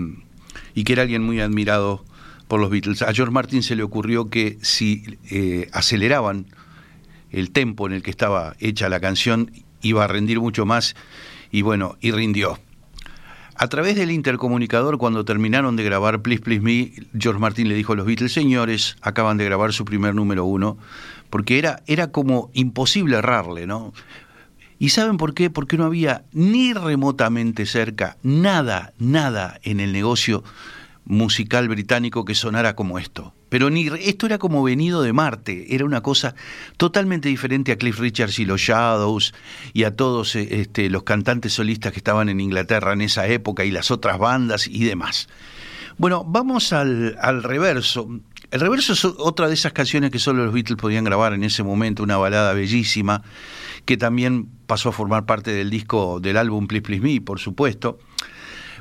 y 0.75 0.83
que 0.83 0.93
era 0.93 1.03
alguien 1.03 1.23
muy 1.23 1.39
admirado 1.39 2.03
por 2.47 2.59
los 2.59 2.69
Beatles. 2.69 3.01
A 3.01 3.13
George 3.13 3.33
Martin 3.33 3.63
se 3.63 3.75
le 3.75 3.83
ocurrió 3.83 4.29
que 4.29 4.57
si 4.61 5.17
eh, 5.29 5.69
aceleraban 5.71 6.47
el 7.31 7.51
tempo 7.51 7.87
en 7.87 7.93
el 7.93 8.03
que 8.03 8.11
estaba 8.11 8.55
hecha 8.59 8.89
la 8.89 8.99
canción 8.99 9.51
iba 9.83 10.03
a 10.03 10.07
rendir 10.07 10.39
mucho 10.39 10.65
más 10.65 10.95
y 11.51 11.61
bueno, 11.61 11.97
y 12.01 12.11
rindió. 12.11 12.57
A 13.55 13.67
través 13.67 13.95
del 13.95 14.09
intercomunicador, 14.09 14.97
cuando 14.97 15.25
terminaron 15.25 15.75
de 15.75 15.83
grabar 15.83 16.23
Please 16.23 16.41
Please 16.41 16.61
Me, 16.61 16.91
George 17.17 17.39
Martin 17.39 17.69
le 17.69 17.75
dijo 17.75 17.93
a 17.93 17.95
los 17.95 18.07
Beatles, 18.07 18.33
señores, 18.33 18.97
acaban 19.01 19.37
de 19.37 19.45
grabar 19.45 19.73
su 19.73 19.85
primer 19.85 20.15
número 20.15 20.43
uno, 20.45 20.79
porque 21.29 21.59
era, 21.59 21.83
era 21.85 22.07
como 22.07 22.49
imposible 22.53 23.17
errarle, 23.17 23.67
¿no? 23.67 23.93
¿Y 24.79 24.89
saben 24.89 25.17
por 25.17 25.35
qué? 25.35 25.51
Porque 25.51 25.77
no 25.77 25.85
había 25.85 26.25
ni 26.33 26.73
remotamente 26.73 27.67
cerca 27.67 28.17
nada, 28.23 28.93
nada 28.97 29.59
en 29.63 29.79
el 29.79 29.93
negocio 29.93 30.43
musical 31.05 31.67
británico 31.67 32.25
que 32.25 32.35
sonara 32.35 32.75
como 32.75 32.99
esto. 32.99 33.33
Pero 33.49 33.69
ni 33.69 33.87
esto 33.87 34.25
era 34.25 34.37
como 34.37 34.63
venido 34.63 35.01
de 35.01 35.13
Marte, 35.13 35.75
era 35.75 35.85
una 35.85 36.01
cosa 36.01 36.35
totalmente 36.77 37.29
diferente 37.29 37.71
a 37.71 37.77
Cliff 37.77 37.99
Richards 37.99 38.39
y 38.39 38.45
los 38.45 38.61
Shadows 38.61 39.33
y 39.73 39.83
a 39.83 39.95
todos 39.95 40.35
este, 40.35 40.89
los 40.89 41.03
cantantes 41.03 41.53
solistas 41.53 41.91
que 41.91 41.99
estaban 41.99 42.29
en 42.29 42.39
Inglaterra 42.39 42.93
en 42.93 43.01
esa 43.01 43.27
época 43.27 43.65
y 43.65 43.71
las 43.71 43.91
otras 43.91 44.17
bandas 44.17 44.67
y 44.67 44.83
demás. 44.85 45.27
Bueno, 45.97 46.23
vamos 46.23 46.73
al, 46.73 47.15
al 47.21 47.43
reverso. 47.43 48.09
El 48.49 48.59
reverso 48.59 48.93
es 48.93 49.05
otra 49.05 49.47
de 49.47 49.53
esas 49.53 49.73
canciones 49.73 50.11
que 50.11 50.19
solo 50.19 50.45
los 50.45 50.53
Beatles 50.53 50.79
podían 50.79 51.03
grabar 51.03 51.33
en 51.33 51.43
ese 51.43 51.63
momento, 51.63 52.03
una 52.03 52.17
balada 52.17 52.53
bellísima, 52.53 53.23
que 53.85 53.97
también 53.97 54.47
pasó 54.65 54.89
a 54.89 54.91
formar 54.91 55.25
parte 55.25 55.51
del 55.51 55.69
disco 55.69 56.19
del 56.19 56.37
álbum 56.37 56.67
Please 56.67 56.83
Please 56.83 57.01
Me, 57.03 57.21
por 57.21 57.39
supuesto. 57.39 57.99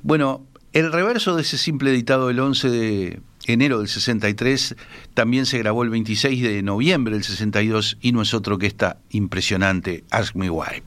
Bueno, 0.03 0.47
el 0.73 0.93
reverso 0.93 1.37
de 1.37 1.43
ese 1.43 1.59
simple 1.59 1.91
editado 1.91 2.31
el 2.31 2.41
11 2.41 2.71
de 2.71 3.21
enero 3.47 3.79
del 3.79 3.89
63 3.89 4.77
también 5.15 5.47
se 5.47 5.59
grabó 5.59 5.83
el 5.83 5.91
26 5.91 6.43
de 6.43 6.63
noviembre 6.63 7.15
del 7.15 7.25
62 7.25 7.99
y 8.01 8.13
no 8.13 8.23
es 8.23 8.33
otro 8.35 8.59
que 8.59 8.67
esta 8.67 8.99
impresionante 9.11 10.05
Ask 10.11 10.35
Me 10.35 10.49
Why. 10.49 10.83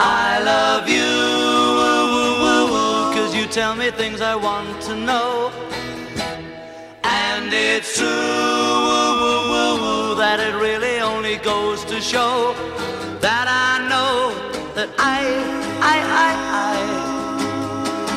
I 0.00 0.38
love 0.44 0.88
you, 0.88 1.02
cause 3.14 3.34
you 3.34 3.46
tell 3.46 3.74
me 3.74 3.90
things 3.90 4.20
I 4.20 4.36
want 4.36 4.80
to 4.82 4.94
know. 4.94 5.50
And 7.02 7.52
it's 7.52 7.96
true, 7.96 8.06
that 10.16 10.38
it 10.38 10.54
really 10.54 11.00
only 11.00 11.38
goes 11.38 11.84
to 11.86 12.00
show 12.00 12.54
that 13.20 13.48
I 13.48 13.88
know 13.88 14.57
that 14.78 14.94
I, 14.96 15.26
I, 15.92 15.96
I, 16.26 16.30
I 16.64 16.76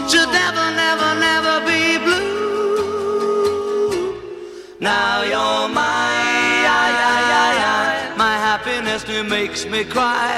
should 0.07 0.29
never, 0.29 0.65
never, 0.85 1.09
never 1.27 1.55
be 1.65 1.81
blue. 2.05 3.41
Now 4.79 5.23
you're 5.23 5.67
my, 5.73 6.13
I, 6.83 6.87
I, 7.15 7.21
I, 7.47 7.53
I, 7.77 8.15
my 8.15 8.35
happiness 8.47 9.01
that 9.05 9.25
makes 9.25 9.65
me 9.65 9.83
cry. 9.83 10.29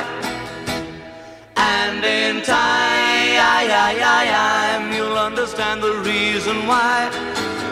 And 1.58 2.00
in 2.06 2.42
time, 2.42 3.36
I, 3.58 3.68
I, 3.68 3.94
I, 4.20 4.26
I, 4.32 4.96
you'll 4.96 5.18
understand 5.18 5.84
the 5.84 5.96
reason 6.08 6.66
why. 6.66 7.12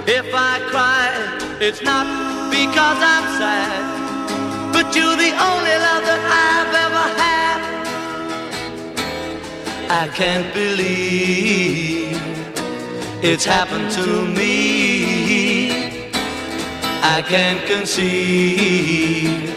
If 0.07 0.27
I 0.35 0.59
cry, 0.73 1.07
it's 1.61 1.81
not 1.81 2.05
because 2.51 2.99
I'm 3.15 3.27
sad, 3.39 4.73
but 4.73 4.93
you're 4.93 5.15
the 5.15 5.31
only 5.39 5.75
love 5.87 6.03
that 6.03 6.19
I've 6.27 6.50
I 9.93 10.07
can't 10.07 10.53
believe 10.53 12.17
it's 13.21 13.43
happened 13.43 13.91
to 13.91 14.25
me. 14.25 15.69
I 17.15 17.21
can't 17.21 17.61
conceive 17.67 19.49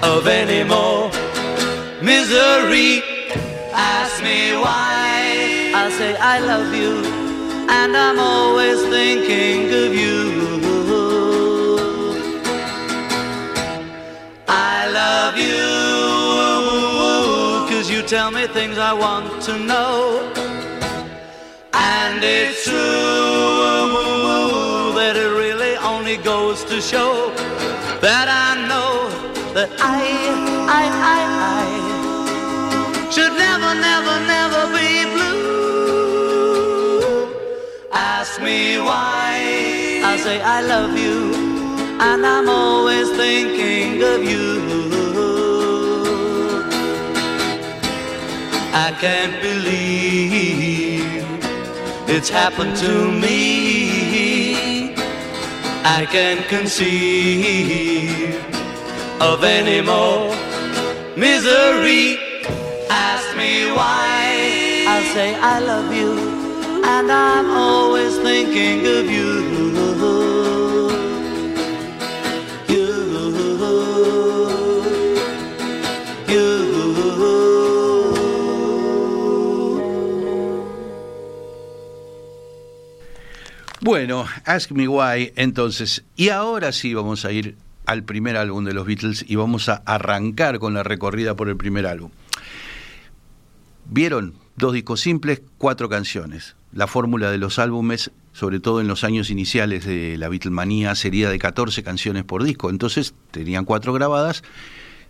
of 0.00 0.28
any 0.28 0.62
more 0.62 1.10
misery. 2.00 3.02
Ask 3.74 4.22
me 4.22 4.52
why. 4.64 5.72
I 5.74 5.90
say 5.98 6.16
I 6.16 6.38
love 6.38 6.72
you, 6.72 7.02
and 7.68 7.96
I'm 7.96 8.20
always 8.20 8.80
thinking 8.82 9.74
of 9.82 9.92
you. 9.92 10.18
I 14.46 14.88
love 15.00 15.36
you 15.36 16.27
tell 18.08 18.30
me 18.30 18.46
things 18.46 18.78
I 18.78 18.94
want 18.94 19.42
to 19.42 19.58
know. 19.58 20.32
And 21.74 22.24
it's 22.24 22.64
true 22.64 22.72
that 24.96 25.14
it 25.14 25.28
really 25.42 25.76
only 25.76 26.16
goes 26.16 26.64
to 26.64 26.80
show 26.80 27.30
that 28.00 28.28
I 28.46 28.66
know 28.66 29.10
that 29.52 29.68
I, 29.78 30.00
I, 30.80 30.84
I, 31.14 31.18
I 31.52 33.10
should 33.10 33.34
never, 33.46 33.74
never, 33.74 34.18
never 34.34 34.62
be 34.72 35.04
blue. 35.12 36.64
Ask 37.92 38.40
me 38.40 38.78
why. 38.78 40.00
I 40.02 40.16
say 40.16 40.40
I 40.40 40.62
love 40.62 40.96
you, 40.96 41.34
and 42.00 42.24
I'm 42.24 42.48
always 42.48 43.10
thinking 43.10 44.02
of 44.02 44.24
you. 44.24 44.77
I 48.72 48.92
can't 49.00 49.40
believe 49.40 51.24
it's 52.06 52.28
happened 52.28 52.76
to 52.76 53.10
me. 53.10 54.94
I 55.84 56.06
can't 56.06 56.46
conceive 56.48 58.34
of 59.20 59.42
any 59.42 59.80
more 59.80 60.34
misery. 61.16 62.18
Ask 62.90 63.36
me 63.36 63.70
why. 63.72 64.84
I'll 64.86 65.14
say 65.14 65.34
I 65.34 65.58
love 65.60 65.92
you, 65.94 66.12
and 66.84 67.10
I'm 67.10 67.50
always 67.50 68.16
thinking 68.18 68.86
of 68.86 69.10
you. 69.10 69.57
Bueno, 83.88 84.26
Ask 84.44 84.70
Me 84.72 84.86
Why, 84.86 85.32
entonces, 85.34 86.04
y 86.14 86.28
ahora 86.28 86.72
sí 86.72 86.92
vamos 86.92 87.24
a 87.24 87.32
ir 87.32 87.56
al 87.86 88.04
primer 88.04 88.36
álbum 88.36 88.62
de 88.66 88.74
los 88.74 88.86
Beatles 88.86 89.24
y 89.26 89.36
vamos 89.36 89.70
a 89.70 89.76
arrancar 89.86 90.58
con 90.58 90.74
la 90.74 90.82
recorrida 90.82 91.34
por 91.34 91.48
el 91.48 91.56
primer 91.56 91.86
álbum. 91.86 92.10
Vieron, 93.86 94.34
dos 94.56 94.74
discos 94.74 95.00
simples, 95.00 95.40
cuatro 95.56 95.88
canciones. 95.88 96.54
La 96.70 96.86
fórmula 96.86 97.30
de 97.30 97.38
los 97.38 97.58
álbumes, 97.58 98.10
sobre 98.34 98.60
todo 98.60 98.82
en 98.82 98.88
los 98.88 99.04
años 99.04 99.30
iniciales 99.30 99.86
de 99.86 100.18
la 100.18 100.28
Beatlemanía, 100.28 100.94
sería 100.94 101.30
de 101.30 101.38
14 101.38 101.82
canciones 101.82 102.24
por 102.24 102.44
disco. 102.44 102.68
Entonces 102.68 103.14
tenían 103.30 103.64
cuatro 103.64 103.94
grabadas, 103.94 104.44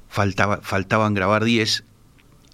faltaba, 0.09 0.61
faltaban 0.63 1.15
grabar 1.15 1.43
10 1.43 1.83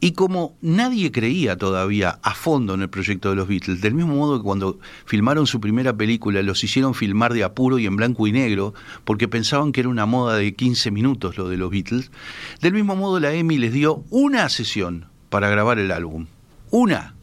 y 0.04 0.12
como 0.12 0.54
nadie 0.60 1.10
creía 1.10 1.56
todavía 1.56 2.18
a 2.22 2.34
fondo 2.34 2.74
en 2.74 2.82
el 2.82 2.90
proyecto 2.90 3.30
de 3.30 3.36
los 3.36 3.48
Beatles, 3.48 3.80
del 3.80 3.94
mismo 3.94 4.14
modo 4.16 4.36
que 4.36 4.44
cuando 4.44 4.78
filmaron 5.06 5.46
su 5.46 5.62
primera 5.62 5.96
película 5.96 6.42
los 6.42 6.62
hicieron 6.62 6.92
filmar 6.92 7.32
de 7.32 7.42
apuro 7.42 7.78
y 7.78 7.86
en 7.86 7.96
blanco 7.96 8.26
y 8.26 8.32
negro, 8.32 8.74
porque 9.06 9.28
pensaban 9.28 9.72
que 9.72 9.80
era 9.80 9.88
una 9.88 10.04
moda 10.04 10.36
de 10.36 10.54
15 10.54 10.90
minutos 10.90 11.38
lo 11.38 11.48
de 11.48 11.56
los 11.56 11.70
Beatles, 11.70 12.10
del 12.60 12.74
mismo 12.74 12.96
modo 12.96 13.18
la 13.18 13.32
EMI 13.32 13.56
les 13.56 13.72
dio 13.72 14.04
una 14.10 14.46
sesión 14.50 15.06
para 15.30 15.48
grabar 15.48 15.78
el 15.78 15.90
álbum. 15.90 16.26
Una, 16.70 17.14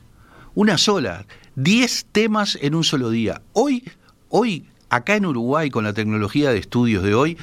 una 0.55 0.79
sola, 0.79 1.27
10 1.57 2.07
temas 2.11 2.57
en 2.63 2.73
un 2.73 2.83
solo 2.83 3.11
día. 3.11 3.43
Hoy, 3.53 3.83
hoy, 4.29 4.65
acá 4.89 5.15
en 5.17 5.27
Uruguay, 5.27 5.69
con 5.69 5.83
la 5.83 5.93
tecnología 5.93 6.49
de 6.49 6.57
estudios 6.57 7.03
de 7.03 7.13
hoy, 7.13 7.37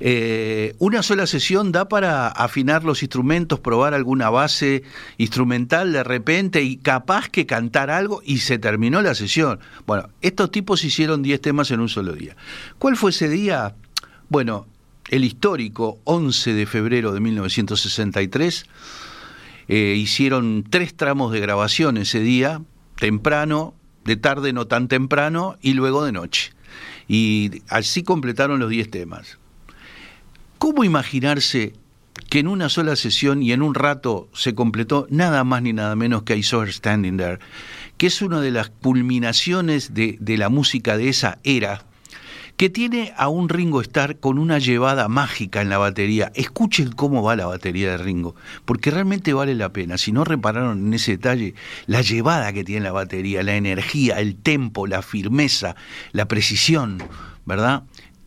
eh, 0.00 0.74
una 0.78 1.02
sola 1.02 1.26
sesión 1.26 1.72
da 1.72 1.88
para 1.88 2.28
afinar 2.28 2.84
los 2.84 3.02
instrumentos, 3.02 3.60
probar 3.60 3.94
alguna 3.94 4.30
base 4.30 4.82
instrumental 5.18 5.92
de 5.92 6.04
repente 6.04 6.62
y 6.62 6.76
capaz 6.76 7.28
que 7.28 7.46
cantar 7.46 7.90
algo 7.90 8.22
y 8.24 8.38
se 8.38 8.58
terminó 8.58 9.02
la 9.02 9.14
sesión. 9.14 9.60
Bueno, 9.86 10.08
estos 10.20 10.50
tipos 10.50 10.84
hicieron 10.84 11.22
10 11.22 11.40
temas 11.40 11.70
en 11.70 11.80
un 11.80 11.88
solo 11.88 12.12
día. 12.12 12.36
¿Cuál 12.78 12.96
fue 12.96 13.10
ese 13.10 13.28
día? 13.28 13.76
Bueno, 14.28 14.66
el 15.10 15.24
histórico 15.24 15.98
11 16.04 16.54
de 16.54 16.66
febrero 16.66 17.12
de 17.12 17.20
1963. 17.20 18.66
Eh, 19.68 19.94
hicieron 19.96 20.64
tres 20.68 20.94
tramos 20.94 21.32
de 21.32 21.40
grabación 21.40 21.96
ese 21.96 22.20
día, 22.20 22.60
temprano, 22.96 23.74
de 24.04 24.16
tarde 24.16 24.52
no 24.52 24.66
tan 24.66 24.88
temprano 24.88 25.56
y 25.62 25.72
luego 25.72 26.04
de 26.04 26.12
noche. 26.12 26.52
Y 27.08 27.62
así 27.68 28.02
completaron 28.02 28.60
los 28.60 28.70
10 28.70 28.90
temas. 28.90 29.38
¿Cómo 30.64 30.82
imaginarse 30.82 31.74
que 32.30 32.38
en 32.38 32.48
una 32.48 32.70
sola 32.70 32.96
sesión 32.96 33.42
y 33.42 33.52
en 33.52 33.60
un 33.60 33.74
rato 33.74 34.30
se 34.32 34.54
completó 34.54 35.06
nada 35.10 35.44
más 35.44 35.60
ni 35.60 35.74
nada 35.74 35.94
menos 35.94 36.22
que 36.22 36.38
I 36.38 36.42
Saw 36.42 36.62
Her 36.62 36.72
Standing 36.72 37.18
There, 37.18 37.38
que 37.98 38.06
es 38.06 38.22
una 38.22 38.40
de 38.40 38.50
las 38.50 38.70
culminaciones 38.70 39.92
de, 39.92 40.16
de 40.20 40.38
la 40.38 40.48
música 40.48 40.96
de 40.96 41.10
esa 41.10 41.38
era, 41.44 41.84
que 42.56 42.70
tiene 42.70 43.12
a 43.18 43.28
un 43.28 43.50
Ringo 43.50 43.82
Starr 43.82 44.18
con 44.18 44.38
una 44.38 44.58
llevada 44.58 45.06
mágica 45.06 45.60
en 45.60 45.68
la 45.68 45.76
batería. 45.76 46.32
Escuchen 46.34 46.92
cómo 46.92 47.22
va 47.22 47.36
la 47.36 47.44
batería 47.44 47.90
de 47.90 47.98
Ringo, 47.98 48.34
porque 48.64 48.90
realmente 48.90 49.34
vale 49.34 49.54
la 49.54 49.70
pena. 49.70 49.98
Si 49.98 50.12
no 50.12 50.24
repararon 50.24 50.86
en 50.86 50.94
ese 50.94 51.18
detalle, 51.18 51.54
la 51.86 52.00
llevada 52.00 52.54
que 52.54 52.64
tiene 52.64 52.84
la 52.84 52.92
batería, 52.92 53.42
la 53.42 53.54
energía, 53.56 54.18
el 54.18 54.34
tempo, 54.34 54.86
la 54.86 55.02
firmeza, 55.02 55.76
la 56.12 56.26
precisión, 56.26 57.02
¿verdad? 57.44 57.82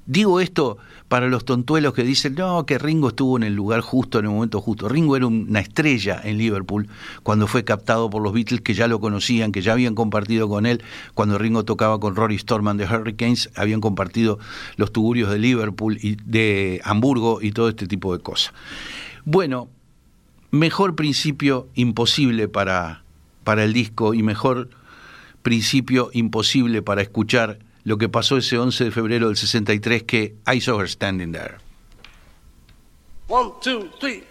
Digo 0.06 0.40
esto 0.40 0.78
para 1.08 1.28
los 1.28 1.46
tontuelos 1.46 1.94
que 1.94 2.04
dicen, 2.04 2.36
no, 2.36 2.66
que 2.66 2.78
Ringo 2.78 3.10
estuvo 3.10 3.38
en 3.38 3.44
el 3.44 3.54
lugar 3.54 3.80
justo, 3.82 4.20
en 4.20 4.26
el 4.26 4.32
momento 4.32 4.60
justo. 4.60 4.90
Ringo 4.90 5.16
era 5.16 5.26
una 5.26 5.62
estrella 5.62 6.20
en 6.24 6.38
Liverpool 6.38 6.90
cuando 7.24 7.48
fue 7.48 7.64
captado 7.64 8.10
por 8.10 8.22
los 8.22 8.34
Beatles, 8.34 8.62
que 8.62 8.74
ya 8.74 8.88
lo 8.88 9.00
conocían, 9.00 9.54
que 9.54 9.62
ya 9.62 9.72
habían 9.72 9.96
compartido 9.96 10.50
con 10.50 10.66
él. 10.66 10.84
Cuando 11.14 11.38
Ringo 11.38 11.64
tocaba 11.64 12.00
con 12.00 12.16
Rory 12.16 12.38
Storman 12.38 12.76
de 12.76 12.86
Hurricanes, 12.86 13.50
habían 13.56 13.80
compartido 13.80 14.38
los 14.76 14.92
tugurios 14.92 15.30
de 15.30 15.40
Liverpool 15.40 15.98
y 16.02 16.16
de 16.16 16.82
Hamburgo 16.84 17.40
y 17.42 17.52
todo 17.52 17.70
este 17.70 17.88
tipo 17.88 18.16
de 18.16 18.22
cosas. 18.22 18.54
Bueno, 19.24 19.70
mejor 20.52 20.96
principio 20.96 21.70
imposible 21.74 22.50
para, 22.50 23.04
para 23.46 23.64
el 23.64 23.72
disco 23.72 24.14
y 24.14 24.24
mejor 24.24 24.70
principio 25.42 26.10
imposible 26.12 26.82
para 26.82 27.02
escuchar 27.02 27.60
lo 27.88 27.98
que 27.98 28.10
pasó 28.10 28.36
ese 28.36 28.58
11 28.58 28.84
de 28.84 28.92
febrero 28.92 29.28
del 29.28 29.38
63 29.38 30.04
que 30.04 30.36
I 30.46 30.60
Saw 30.60 30.82
Her 30.82 30.90
Standing 30.90 31.32
There. 31.32 31.56
One, 33.30 33.52
two, 33.62 33.90
three, 34.02 34.26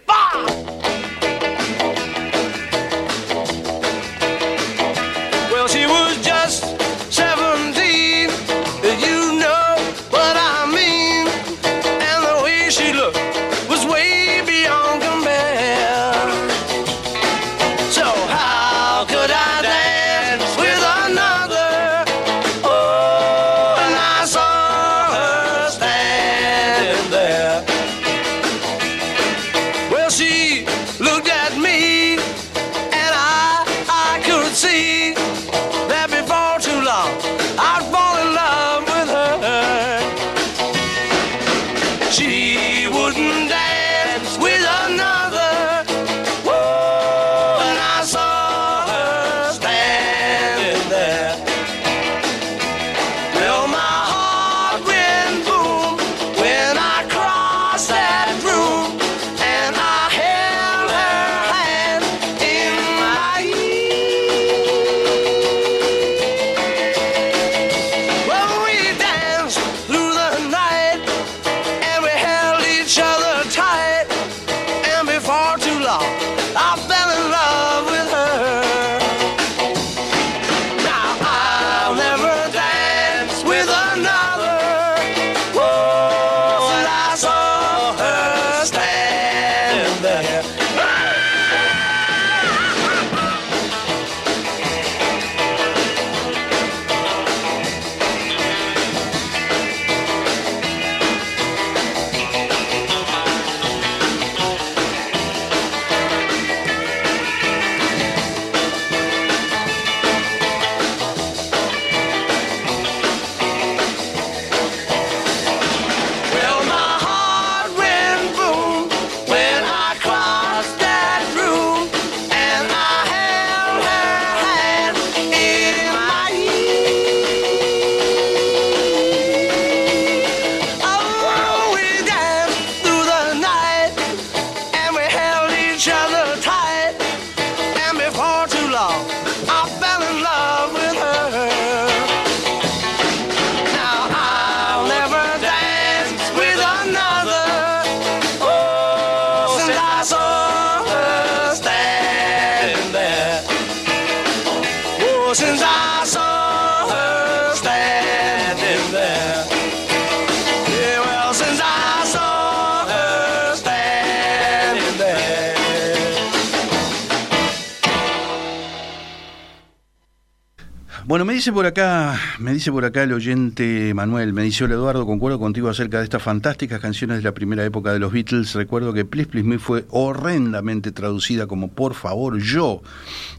dice 171.47 171.55
por 171.55 171.65
acá, 171.65 172.19
me 172.39 172.51
dice 172.53 172.73
por 172.73 172.83
acá 172.83 173.03
el 173.03 173.13
oyente 173.13 173.93
Manuel, 173.93 174.33
me 174.33 174.43
dice, 174.43 174.65
hola 174.65 174.73
Eduardo, 174.73 175.05
concuerdo 175.05 175.39
contigo 175.39 175.69
acerca 175.69 175.99
de 175.99 176.03
estas 176.03 176.21
fantásticas 176.21 176.81
canciones 176.81 177.19
de 177.19 177.23
la 177.23 177.33
primera 177.33 177.63
época 177.63 177.93
de 177.93 177.99
los 177.99 178.11
Beatles. 178.11 178.53
Recuerdo 178.53 178.91
que 178.91 179.05
Please 179.05 179.29
Please 179.29 179.47
Me 179.47 179.57
fue 179.57 179.85
horrendamente 179.89 180.91
traducida 180.91 181.47
como 181.47 181.69
Por 181.69 181.93
favor 181.93 182.37
yo, 182.37 182.81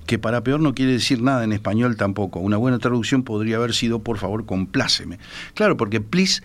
que 0.06 0.18
para 0.18 0.42
peor 0.42 0.60
no 0.60 0.74
quiere 0.74 0.92
decir 0.92 1.20
nada 1.20 1.44
en 1.44 1.52
español 1.52 1.98
tampoco. 1.98 2.40
Una 2.40 2.56
buena 2.56 2.78
traducción 2.78 3.24
podría 3.24 3.56
haber 3.56 3.74
sido 3.74 3.98
Por 3.98 4.16
favor 4.16 4.46
compláceme. 4.46 5.18
Claro, 5.52 5.76
porque 5.76 6.00
Please, 6.00 6.42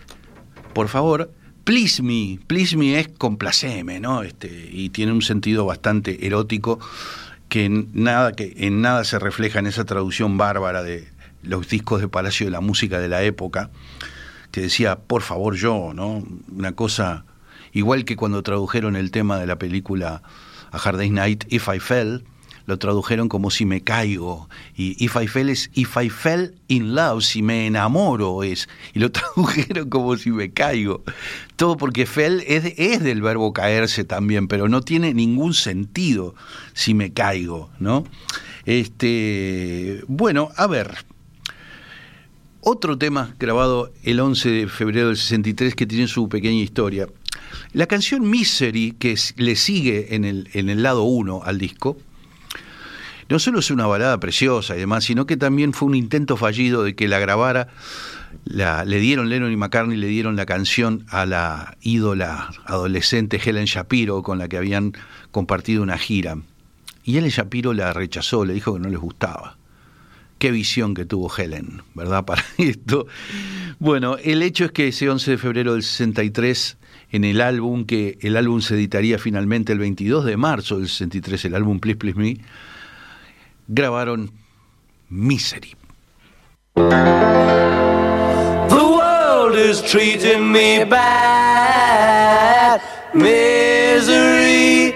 por 0.74 0.88
favor, 0.88 1.30
Please 1.64 2.02
me, 2.02 2.40
please 2.46 2.76
me 2.76 3.00
es 3.00 3.08
complaceme, 3.08 4.00
¿no? 4.00 4.22
Este, 4.22 4.68
y 4.70 4.90
tiene 4.90 5.12
un 5.12 5.22
sentido 5.22 5.64
bastante 5.64 6.26
erótico 6.26 6.78
que 7.48 7.70
nada, 7.70 8.32
que 8.32 8.52
en 8.58 8.82
nada 8.82 9.04
se 9.04 9.18
refleja 9.18 9.60
en 9.60 9.66
esa 9.66 9.86
traducción 9.86 10.36
bárbara 10.36 10.82
de 10.82 11.13
los 11.44 11.68
discos 11.68 12.00
de 12.00 12.08
Palacio 12.08 12.46
de 12.46 12.52
la 12.52 12.60
Música 12.60 12.98
de 12.98 13.08
la 13.08 13.22
época, 13.22 13.70
que 14.50 14.62
decía, 14.62 14.96
por 14.96 15.22
favor 15.22 15.56
yo, 15.56 15.92
¿no? 15.94 16.22
Una 16.52 16.72
cosa, 16.72 17.24
igual 17.72 18.04
que 18.04 18.16
cuando 18.16 18.42
tradujeron 18.42 18.96
el 18.96 19.10
tema 19.10 19.38
de 19.38 19.46
la 19.46 19.58
película 19.58 20.22
A 20.70 20.78
Hard 20.78 20.98
Day's 20.98 21.12
Night, 21.12 21.44
If 21.48 21.68
I 21.68 21.80
Fell, 21.80 22.24
lo 22.66 22.78
tradujeron 22.78 23.28
como 23.28 23.50
si 23.50 23.66
me 23.66 23.82
caigo, 23.82 24.48
y 24.74 24.96
If 25.04 25.16
I 25.20 25.26
Fell 25.26 25.50
es 25.50 25.70
If 25.74 25.96
I 25.96 26.08
Fell 26.08 26.54
in 26.68 26.94
Love, 26.94 27.22
si 27.22 27.42
me 27.42 27.66
enamoro 27.66 28.42
es, 28.42 28.68
y 28.94 29.00
lo 29.00 29.10
tradujeron 29.12 29.90
como 29.90 30.16
si 30.16 30.30
me 30.30 30.50
caigo. 30.50 31.02
Todo 31.56 31.76
porque 31.76 32.06
fell 32.06 32.42
es, 32.46 32.74
es 32.76 33.02
del 33.02 33.22
verbo 33.22 33.52
caerse 33.52 34.04
también, 34.04 34.48
pero 34.48 34.68
no 34.68 34.80
tiene 34.80 35.14
ningún 35.14 35.54
sentido 35.54 36.34
si 36.72 36.94
me 36.94 37.12
caigo, 37.12 37.70
¿no? 37.78 38.04
Este, 38.64 40.02
bueno, 40.08 40.48
a 40.56 40.66
ver, 40.66 41.04
otro 42.64 42.96
tema 42.96 43.34
grabado 43.38 43.92
el 44.02 44.18
11 44.20 44.50
de 44.50 44.68
febrero 44.68 45.08
del 45.08 45.16
63 45.16 45.74
que 45.74 45.86
tiene 45.86 46.08
su 46.08 46.28
pequeña 46.28 46.62
historia. 46.62 47.06
La 47.72 47.86
canción 47.86 48.28
Misery, 48.28 48.92
que 48.98 49.16
le 49.36 49.56
sigue 49.56 50.14
en 50.14 50.24
el, 50.24 50.48
en 50.54 50.70
el 50.70 50.82
lado 50.82 51.02
1 51.02 51.42
al 51.44 51.58
disco, 51.58 51.98
no 53.28 53.38
solo 53.38 53.58
es 53.58 53.70
una 53.70 53.86
balada 53.86 54.18
preciosa 54.18 54.76
y 54.76 54.80
demás, 54.80 55.04
sino 55.04 55.26
que 55.26 55.36
también 55.36 55.72
fue 55.72 55.88
un 55.88 55.94
intento 55.94 56.36
fallido 56.36 56.82
de 56.82 56.94
que 56.94 57.06
la 57.06 57.18
grabara, 57.18 57.68
la, 58.44 58.84
le 58.84 58.98
dieron 58.98 59.28
Lennon 59.28 59.52
y 59.52 59.56
McCartney, 59.56 59.96
le 59.96 60.08
dieron 60.08 60.36
la 60.36 60.46
canción 60.46 61.04
a 61.10 61.26
la 61.26 61.76
ídola 61.82 62.50
adolescente 62.64 63.40
Helen 63.44 63.66
Shapiro, 63.66 64.22
con 64.22 64.38
la 64.38 64.48
que 64.48 64.56
habían 64.56 64.92
compartido 65.30 65.82
una 65.82 65.98
gira. 65.98 66.38
Y 67.04 67.16
Helen 67.16 67.30
Shapiro 67.30 67.74
la 67.74 67.92
rechazó, 67.92 68.44
le 68.44 68.54
dijo 68.54 68.74
que 68.74 68.80
no 68.80 68.88
les 68.88 68.98
gustaba 68.98 69.56
qué 70.38 70.50
visión 70.50 70.94
que 70.94 71.04
tuvo 71.04 71.32
Helen, 71.34 71.82
¿verdad? 71.94 72.24
Para 72.26 72.44
esto. 72.58 73.06
Bueno, 73.78 74.16
el 74.22 74.42
hecho 74.42 74.64
es 74.66 74.72
que 74.72 74.88
ese 74.88 75.08
11 75.10 75.32
de 75.32 75.38
febrero 75.38 75.72
del 75.74 75.82
63, 75.82 76.76
en 77.12 77.24
el 77.24 77.40
álbum, 77.40 77.84
que 77.84 78.18
el 78.20 78.36
álbum 78.36 78.60
se 78.60 78.74
editaría 78.74 79.18
finalmente 79.18 79.72
el 79.72 79.78
22 79.78 80.24
de 80.24 80.36
marzo 80.36 80.78
del 80.78 80.88
63, 80.88 81.46
el 81.46 81.54
álbum 81.54 81.80
Please 81.80 81.98
Please 81.98 82.18
Me, 82.18 82.38
grabaron 83.68 84.30
Misery. 85.08 85.74
The 86.74 86.82
world 88.70 89.56
is 89.56 89.82
treating 89.82 90.50
me 90.50 90.84
bad. 90.84 92.80
Misery. 93.14 94.94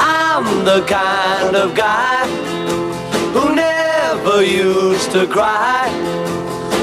I'm 0.00 0.64
the 0.64 0.82
kind 0.86 1.56
of 1.56 1.74
guy 1.74 2.19
used 4.56 5.12
to 5.12 5.26
cry. 5.26 5.88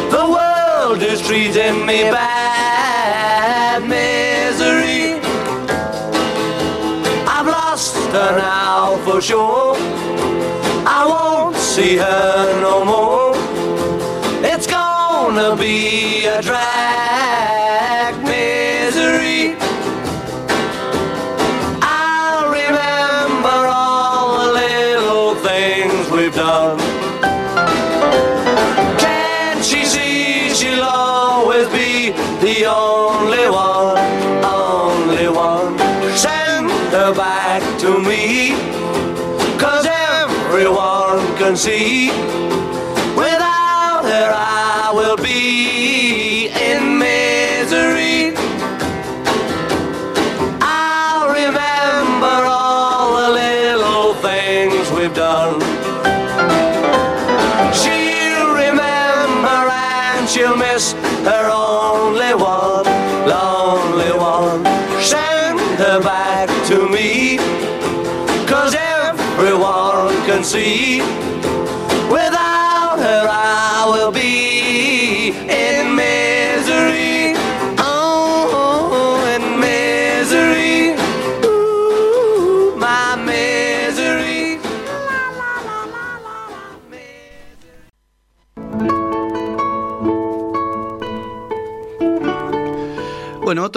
The 0.09 0.25
world 0.35 1.01
is 1.03 1.21
treating 1.21 1.85
me 1.85 2.03
bad. 2.03 3.83
Misery. 3.83 5.19
I've 7.27 7.47
lost 7.47 7.95
her 8.13 8.37
now 8.37 8.97
for 9.05 9.21
sure. 9.21 9.75
I 10.85 11.05
won't 11.05 11.57
see 11.57 11.97
her 11.97 12.61
no 12.61 12.85
more. 12.85 13.33
It's 14.43 14.67
gonna 14.67 15.55
be 15.55 16.25
a 16.25 16.41
drag 16.41 16.96
see 41.57 42.26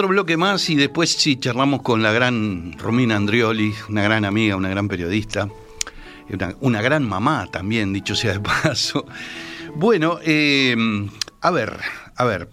otro 0.01 0.07
bloque 0.09 0.35
más 0.35 0.67
y 0.71 0.75
después 0.75 1.11
sí 1.11 1.35
charlamos 1.35 1.83
con 1.83 2.01
la 2.01 2.11
gran 2.11 2.75
Romina 2.79 3.15
Andrioli, 3.15 3.71
una 3.87 4.01
gran 4.01 4.25
amiga, 4.25 4.55
una 4.55 4.69
gran 4.69 4.87
periodista, 4.87 5.47
una, 6.27 6.55
una 6.59 6.81
gran 6.81 7.07
mamá 7.07 7.45
también, 7.51 7.93
dicho 7.93 8.15
sea 8.15 8.33
de 8.33 8.39
paso. 8.63 9.05
Bueno, 9.75 10.17
eh, 10.23 10.75
a 11.41 11.51
ver, 11.51 11.77
a 12.15 12.25
ver, 12.25 12.49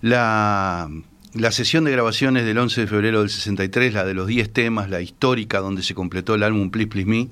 la, 0.00 0.90
la 1.32 1.52
sesión 1.52 1.84
de 1.84 1.92
grabaciones 1.92 2.44
del 2.44 2.58
11 2.58 2.80
de 2.80 2.86
febrero 2.88 3.20
del 3.20 3.30
63, 3.30 3.94
la 3.94 4.04
de 4.04 4.14
los 4.14 4.26
10 4.26 4.52
temas, 4.52 4.90
la 4.90 5.00
histórica 5.00 5.60
donde 5.60 5.84
se 5.84 5.94
completó 5.94 6.34
el 6.34 6.42
álbum 6.42 6.72
Please 6.72 6.88
Please 6.88 7.08
Me, 7.08 7.28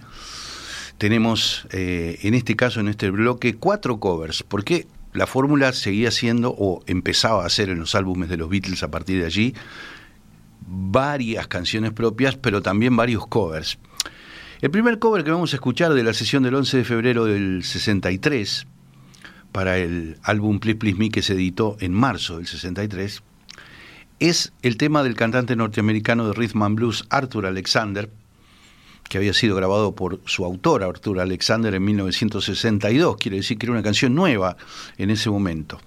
tenemos 0.99 1.67
eh, 1.73 2.21
en 2.23 2.35
este 2.35 2.55
caso, 2.55 2.79
en 2.79 2.87
este 2.87 3.11
bloque, 3.11 3.57
cuatro 3.57 3.99
covers, 3.99 4.45
porque 4.45 4.87
la 5.13 5.27
fórmula 5.27 5.73
seguía 5.73 6.11
siendo, 6.11 6.55
o 6.57 6.83
empezaba 6.87 7.45
a 7.45 7.49
ser 7.49 7.71
en 7.71 7.81
los 7.81 7.95
álbumes 7.95 8.29
de 8.29 8.37
los 8.37 8.49
Beatles 8.49 8.83
a 8.83 8.91
partir 8.91 9.21
de 9.21 9.27
allí, 9.27 9.55
varias 10.67 11.49
canciones 11.49 11.93
propias, 11.93 12.37
pero 12.37 12.63
también 12.63 12.97
varios 12.97 13.27
covers. 13.27 13.79
El 14.61 14.71
primer 14.71 14.99
cover 14.99 15.25
que 15.25 15.31
vamos 15.31 15.53
a 15.53 15.57
escuchar 15.57 15.95
de 15.95 16.05
la 16.05 16.13
sesión 16.13 16.43
del 16.43 16.55
11 16.55 16.79
de 16.79 16.85
febrero 16.85 17.25
del 17.25 17.65
63, 17.65 18.67
para 19.53 19.79
el 19.79 20.19
álbum 20.23 20.61
Please 20.61 20.79
Please 20.79 20.99
Me 20.99 21.11
que 21.11 21.23
se 21.23 21.33
editó 21.33 21.77
en 21.81 21.93
marzo 21.93 22.37
del 22.37 22.47
63, 22.47 23.23
es 24.21 24.53
el 24.63 24.77
tema 24.77 25.03
del 25.03 25.15
cantante 25.15 25.57
norteamericano 25.57 26.29
de 26.29 26.35
Rhythm 26.35 26.63
and 26.63 26.77
Blues 26.77 27.07
Arthur 27.09 27.47
Alexander, 27.47 28.11
que 29.11 29.19
había 29.19 29.35
sido 29.35 29.57
grabado 29.57 29.97
por 29.97 30.21
su 30.25 30.45
autor, 30.45 30.85
Arthur 30.85 31.19
Alexander, 31.19 31.75
en 31.75 31.85
1962. 31.85 33.17
Quiere 33.17 33.39
decir 33.39 33.59
que 33.59 33.67
era 33.67 33.73
una 33.73 33.83
canción 33.83 34.15
nueva 34.15 34.57
en 34.99 35.11
ese 35.11 35.29
momento. 35.29 35.81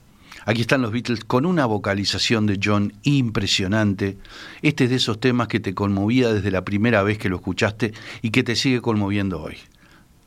Aquí 0.46 0.60
están 0.60 0.82
los 0.82 0.92
Beatles 0.92 1.24
con 1.24 1.46
una 1.46 1.66
vocalización 1.66 2.46
de 2.48 2.60
John 2.62 2.92
impresionante. 3.04 4.18
Este 4.62 4.84
es 4.84 4.90
de 4.90 4.98
esos 4.98 5.22
temas 5.22 5.48
que 5.48 5.62
te 5.62 5.74
conmovía 5.74 6.34
desde 6.34 6.52
la 6.52 6.66
primera 6.66 7.02
vez 7.02 7.18
que 7.18 7.30
lo 7.30 7.38
escuchaste 7.38 7.94
y 8.22 8.32
que 8.32 8.44
te 8.44 8.58
sigue 8.58 8.82
conmoviendo 8.82 9.42
hoy. 9.42 9.56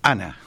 Ana. 0.01 0.39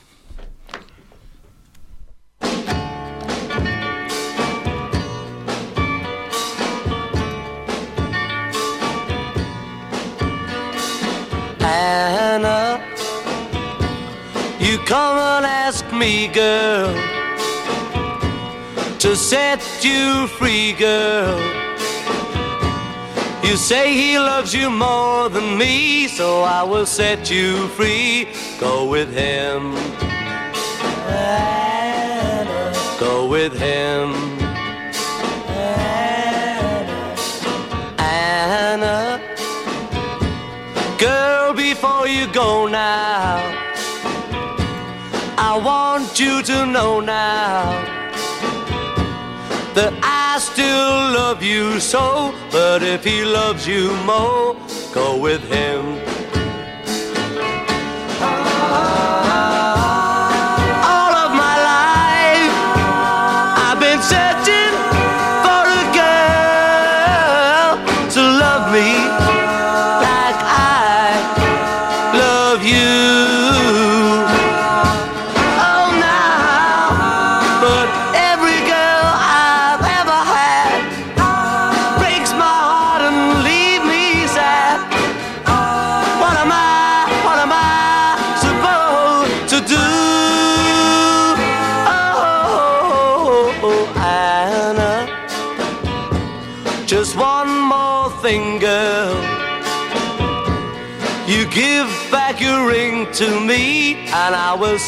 Hannah. 11.69 12.81
You 14.59 14.77
come 14.79 15.17
and 15.17 15.45
ask 15.45 15.85
me, 15.93 16.27
girl, 16.27 16.93
to 18.99 19.15
set 19.15 19.61
you 19.83 20.27
free, 20.27 20.73
girl. 20.73 21.39
You 23.43 23.55
say 23.55 23.93
he 23.93 24.19
loves 24.19 24.53
you 24.53 24.69
more 24.69 25.29
than 25.29 25.57
me, 25.57 26.07
so 26.07 26.43
I 26.43 26.63
will 26.63 26.85
set 26.85 27.31
you 27.31 27.67
free. 27.69 28.27
Go 28.59 28.89
with 28.89 29.11
him. 29.13 29.73
Go 32.99 33.27
with 33.27 33.53
him. 33.57 34.38
Before 41.81 42.09
you 42.09 42.27
go 42.33 42.67
now, 42.67 43.37
I 45.37 45.61
want 45.63 46.19
you 46.19 46.43
to 46.43 46.65
know 46.65 46.99
now 46.99 47.71
that 49.75 49.93
I 50.03 50.39
still 50.39 51.13
love 51.19 51.41
you 51.41 51.79
so. 51.79 52.33
But 52.51 52.83
if 52.83 53.05
he 53.05 53.23
loves 53.23 53.65
you 53.65 53.95
more, 54.03 54.57
go 54.93 55.17
with 55.17 55.41
him. 55.49 56.08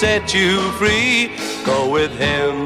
Set 0.02 0.34
you 0.34 0.60
free. 0.80 1.30
Go 1.64 1.88
with 1.92 2.12
him. 2.18 2.61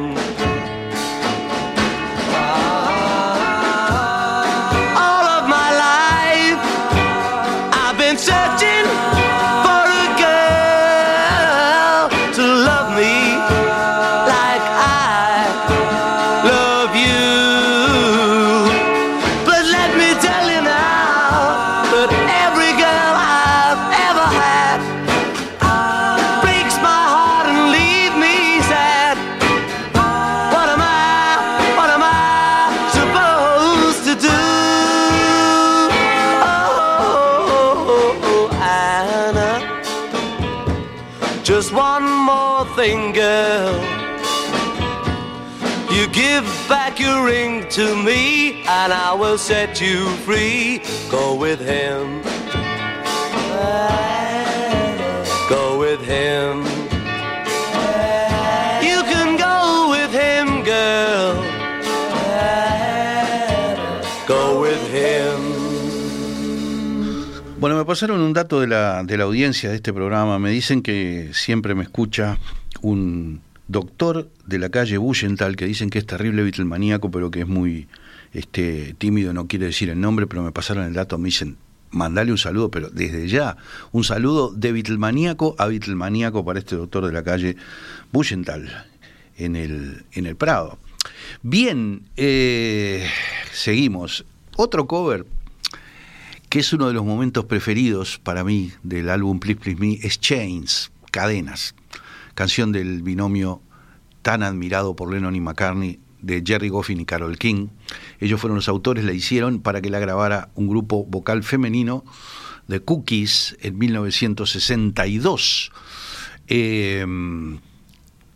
Just 41.65 41.75
one 41.75 42.03
more 42.03 42.63
thing, 42.75 43.11
girl. 43.11 43.73
You 45.91 46.07
give 46.07 46.45
back 46.69 46.99
your 46.99 47.25
ring 47.25 47.67
to 47.69 47.95
me, 48.03 48.61
and 48.67 48.93
I 48.93 49.13
will 49.13 49.37
set 49.37 49.81
you 49.81 50.07
free. 50.25 50.83
Go 51.09 51.35
with 51.35 51.59
him. 51.59 52.21
Go 53.49 54.04
Bueno, 67.65 67.79
me 67.79 67.85
pasaron 67.85 68.21
un 68.21 68.31
dato 68.31 68.61
de 68.61 68.67
la, 68.67 69.03
de 69.03 69.17
la 69.17 69.23
audiencia 69.23 69.71
de 69.71 69.77
este 69.77 69.91
programa. 69.91 70.37
Me 70.37 70.51
dicen 70.51 70.83
que 70.83 71.31
siempre 71.33 71.73
me 71.73 71.81
escucha 71.81 72.37
un 72.83 73.41
doctor 73.67 74.29
de 74.45 74.59
la 74.59 74.69
calle 74.69 74.99
Bullental 74.99 75.55
que 75.55 75.65
dicen 75.65 75.89
que 75.89 75.97
es 75.97 76.05
terrible 76.05 76.43
Beatlemaníaco, 76.43 77.09
pero 77.09 77.31
que 77.31 77.39
es 77.39 77.47
muy 77.47 77.87
este, 78.33 78.93
tímido, 78.99 79.33
no 79.33 79.47
quiere 79.47 79.65
decir 79.65 79.89
el 79.89 79.99
nombre, 79.99 80.27
pero 80.27 80.43
me 80.43 80.51
pasaron 80.51 80.85
el 80.85 80.93
dato, 80.93 81.17
me 81.17 81.29
dicen, 81.29 81.57
mandale 81.89 82.31
un 82.31 82.37
saludo, 82.37 82.69
pero 82.69 82.91
desde 82.91 83.27
ya, 83.27 83.57
un 83.91 84.03
saludo 84.03 84.53
de 84.53 84.71
Beatlemaníaco 84.71 85.55
a 85.57 85.65
Beatlemaníaco 85.65 86.45
para 86.45 86.59
este 86.59 86.75
doctor 86.75 87.07
de 87.07 87.13
la 87.13 87.23
calle 87.23 87.55
Bullental 88.11 88.85
en 89.39 89.55
el, 89.55 90.05
en 90.11 90.27
el 90.27 90.35
Prado. 90.35 90.77
Bien, 91.41 92.03
eh, 92.15 93.07
seguimos. 93.51 94.23
Otro 94.55 94.85
cover 94.85 95.25
que 96.55 96.61
es 96.61 96.71
uno 96.71 96.87
de 96.87 96.93
los 96.93 97.03
momentos 97.03 97.43
preferidos 97.43 98.17
para 98.17 98.45
mí 98.45 98.71
del 98.81 99.09
álbum 99.09 99.41
Please 99.41 99.59
Please 99.59 99.77
Me, 99.77 99.99
es 100.01 100.21
Chains, 100.21 100.89
Cadenas, 101.11 101.75
canción 102.33 102.71
del 102.71 103.01
binomio 103.01 103.61
tan 104.21 104.41
admirado 104.41 104.95
por 104.95 105.11
Lennon 105.11 105.35
y 105.35 105.41
McCartney 105.41 105.99
de 106.21 106.41
Jerry 106.45 106.69
Goffin 106.69 107.01
y 107.01 107.05
Carol 107.05 107.37
King. 107.37 107.67
Ellos 108.21 108.39
fueron 108.39 108.55
los 108.55 108.69
autores, 108.69 109.03
la 109.03 109.11
hicieron 109.11 109.59
para 109.59 109.81
que 109.81 109.89
la 109.89 109.99
grabara 109.99 110.47
un 110.55 110.69
grupo 110.69 111.03
vocal 111.03 111.43
femenino 111.43 112.05
de 112.69 112.79
Cookies 112.79 113.57
en 113.59 113.77
1962. 113.77 115.73
Eh, 116.47 117.05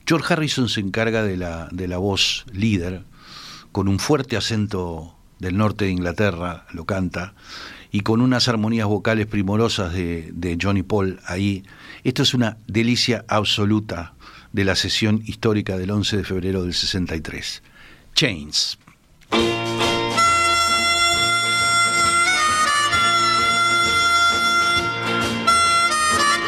George 0.05 0.33
Harrison 0.33 0.67
se 0.67 0.81
encarga 0.81 1.23
de 1.23 1.37
la, 1.37 1.69
de 1.71 1.87
la 1.87 1.99
voz 1.99 2.45
líder, 2.51 3.03
con 3.71 3.87
un 3.87 3.97
fuerte 3.97 4.35
acento 4.35 5.15
del 5.39 5.55
norte 5.55 5.85
de 5.85 5.91
Inglaterra, 5.91 6.65
lo 6.73 6.83
canta, 6.83 7.33
y 7.91 8.01
con 8.01 8.21
unas 8.21 8.47
armonías 8.47 8.87
vocales 8.87 9.25
primorosas 9.25 9.93
de, 9.93 10.57
Johnny 10.61 10.83
Paul 10.83 11.19
ahí. 11.25 11.63
Esto 12.03 12.23
es 12.23 12.33
una 12.33 12.57
delicia 12.67 13.25
absoluta 13.27 14.13
de 14.53 14.65
la 14.65 14.75
sesión 14.75 15.21
histórica 15.25 15.77
del 15.77 15.91
11 15.91 16.17
de 16.17 16.23
febrero 16.23 16.63
del 16.63 16.73
63. 16.73 17.63
Chains. 18.13 18.77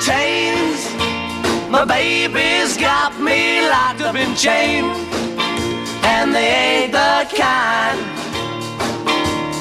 chains. 0.01 0.89
My 1.69 1.85
baby's 1.85 2.75
got 2.77 3.19
me 3.21 3.61
locked 3.61 4.01
up 4.01 4.15
in 4.15 4.35
chains, 4.35 4.97
and 6.03 6.33
they 6.33 6.47
ain't 6.47 6.91
the 6.91 7.27
kind 7.35 8.20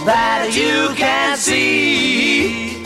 that 0.04 0.50
you 0.54 0.94
can 0.96 1.36
see. 1.36 2.82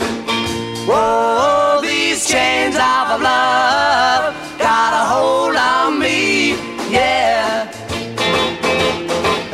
Whoa, 0.87 1.79
these 1.81 2.27
chains 2.27 2.75
of 2.75 3.21
love 3.21 4.35
got 4.57 4.91
a 4.93 5.03
hold 5.13 5.55
on 5.55 5.99
me, 5.99 6.51
yeah. 6.91 7.71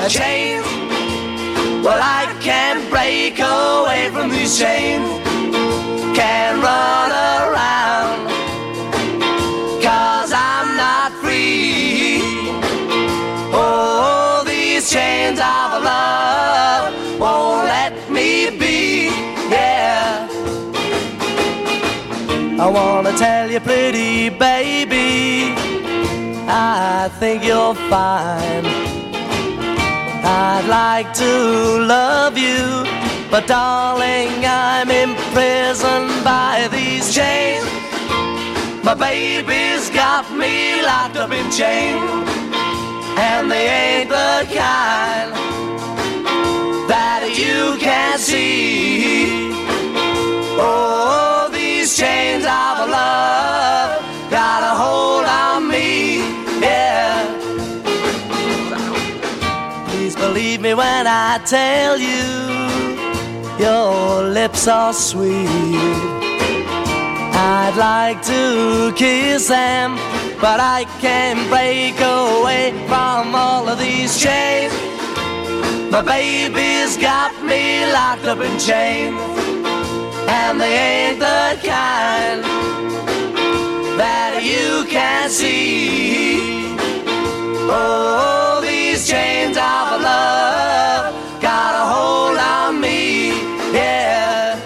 Chains, 0.09 0.65
well 1.85 2.01
I 2.01 2.25
can't 2.41 2.89
break 2.89 3.39
away 3.39 4.09
from 4.11 4.29
these 4.29 4.59
chains 4.59 5.21
can't 6.15 6.61
run 6.61 7.10
tell 23.21 23.51
you 23.51 23.59
pretty 23.59 24.29
baby 24.29 25.53
I 26.47 27.09
think 27.19 27.43
you're 27.43 27.75
fine 27.93 28.65
I'd 30.23 30.65
like 30.67 31.13
to 31.15 31.33
love 31.85 32.37
you, 32.37 32.85
but 33.29 33.47
darling, 33.47 34.29
I'm 34.45 34.89
imprisoned 34.89 36.23
by 36.23 36.69
these 36.71 37.13
chains. 37.13 37.65
My 38.83 38.93
baby's 38.93 39.89
got 39.89 40.31
me 40.31 40.81
locked 40.83 41.17
up 41.17 41.31
in 41.31 41.49
chains, 41.51 42.29
and 43.17 43.51
they 43.51 43.67
ain't 43.67 44.09
the 44.09 44.47
kind 44.55 45.33
that 46.87 47.23
you 47.35 47.77
can 47.79 48.19
see. 48.19 49.51
Oh, 50.57 51.30
these 51.91 51.99
chains 51.99 52.43
of 52.43 52.89
love 52.89 54.01
got 54.29 54.63
a 54.63 54.75
hold 54.75 55.25
on 55.25 55.67
me, 55.67 56.19
yeah. 56.61 57.25
Please 59.89 60.15
believe 60.15 60.61
me 60.61 60.73
when 60.73 61.07
I 61.07 61.39
tell 61.45 61.97
you 61.97 62.23
your 63.59 64.23
lips 64.23 64.67
are 64.67 64.93
sweet. 64.93 65.47
I'd 67.33 67.75
like 67.77 68.21
to 68.23 68.93
kiss 68.95 69.47
them, 69.47 69.95
but 70.39 70.59
I 70.59 70.85
can't 70.99 71.47
break 71.49 71.99
away 71.99 72.71
from 72.87 73.35
all 73.35 73.67
of 73.67 73.79
these 73.79 74.17
chains. 74.19 74.73
My 75.91 76.01
baby's 76.01 76.95
got 76.97 77.33
me 77.43 77.91
locked 77.91 78.25
up 78.25 78.39
in 78.39 78.57
chains, 78.59 79.19
and 80.31 80.61
they 80.61 80.75
ain't 80.89 81.19
the 81.19 81.43
kind 81.67 82.41
that 83.99 84.39
you 84.51 84.85
can 84.89 85.29
see. 85.29 86.75
Oh, 87.69 88.59
these 88.63 89.07
chains 89.07 89.57
of 89.57 90.01
love 90.09 91.13
got 91.41 91.71
a 91.81 91.85
hold 91.93 92.37
on 92.37 92.79
me, 92.79 93.31
yeah. 93.73 94.59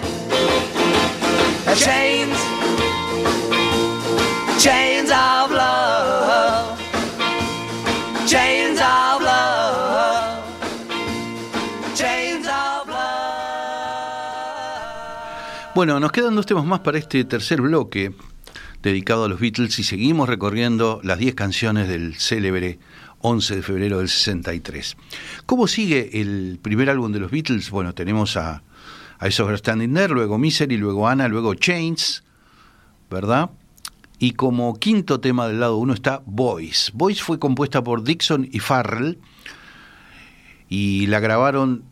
Chains, 1.85 2.39
chains 4.63 4.94
Bueno, 15.75 15.99
nos 15.99 16.13
quedan 16.13 16.35
dos 16.35 16.45
temas 16.45 16.63
más 16.63 16.79
para 16.79 16.97
este 16.97 17.25
tercer 17.25 17.59
bloque 17.59 18.15
dedicado 18.81 19.25
a 19.25 19.27
los 19.27 19.41
Beatles 19.41 19.77
y 19.77 19.83
seguimos 19.83 20.29
recorriendo 20.29 21.01
las 21.03 21.19
10 21.19 21.35
canciones 21.35 21.89
del 21.89 22.15
célebre 22.15 22.79
11 23.19 23.57
de 23.57 23.61
febrero 23.61 23.97
del 23.97 24.07
63. 24.07 24.95
¿Cómo 25.45 25.67
sigue 25.67 26.21
el 26.21 26.59
primer 26.61 26.89
álbum 26.89 27.11
de 27.11 27.19
los 27.19 27.29
Beatles? 27.29 27.71
Bueno, 27.71 27.93
tenemos 27.93 28.37
a, 28.37 28.63
a 29.19 29.27
Esos 29.27 29.59
Standing 29.59 29.93
There, 29.93 30.13
luego 30.13 30.37
Misery, 30.37 30.77
luego 30.77 31.09
Anna, 31.09 31.27
luego 31.27 31.53
Chains, 31.55 32.23
¿verdad? 33.11 33.49
Y 34.17 34.31
como 34.31 34.79
quinto 34.79 35.19
tema 35.19 35.45
del 35.49 35.59
lado 35.59 35.75
1 35.75 35.93
está 35.93 36.21
Boys. 36.25 36.91
Boys 36.93 37.21
fue 37.21 37.37
compuesta 37.37 37.83
por 37.83 38.01
Dixon 38.01 38.47
y 38.49 38.59
Farrell 38.59 39.19
y 40.69 41.07
la 41.07 41.19
grabaron 41.19 41.83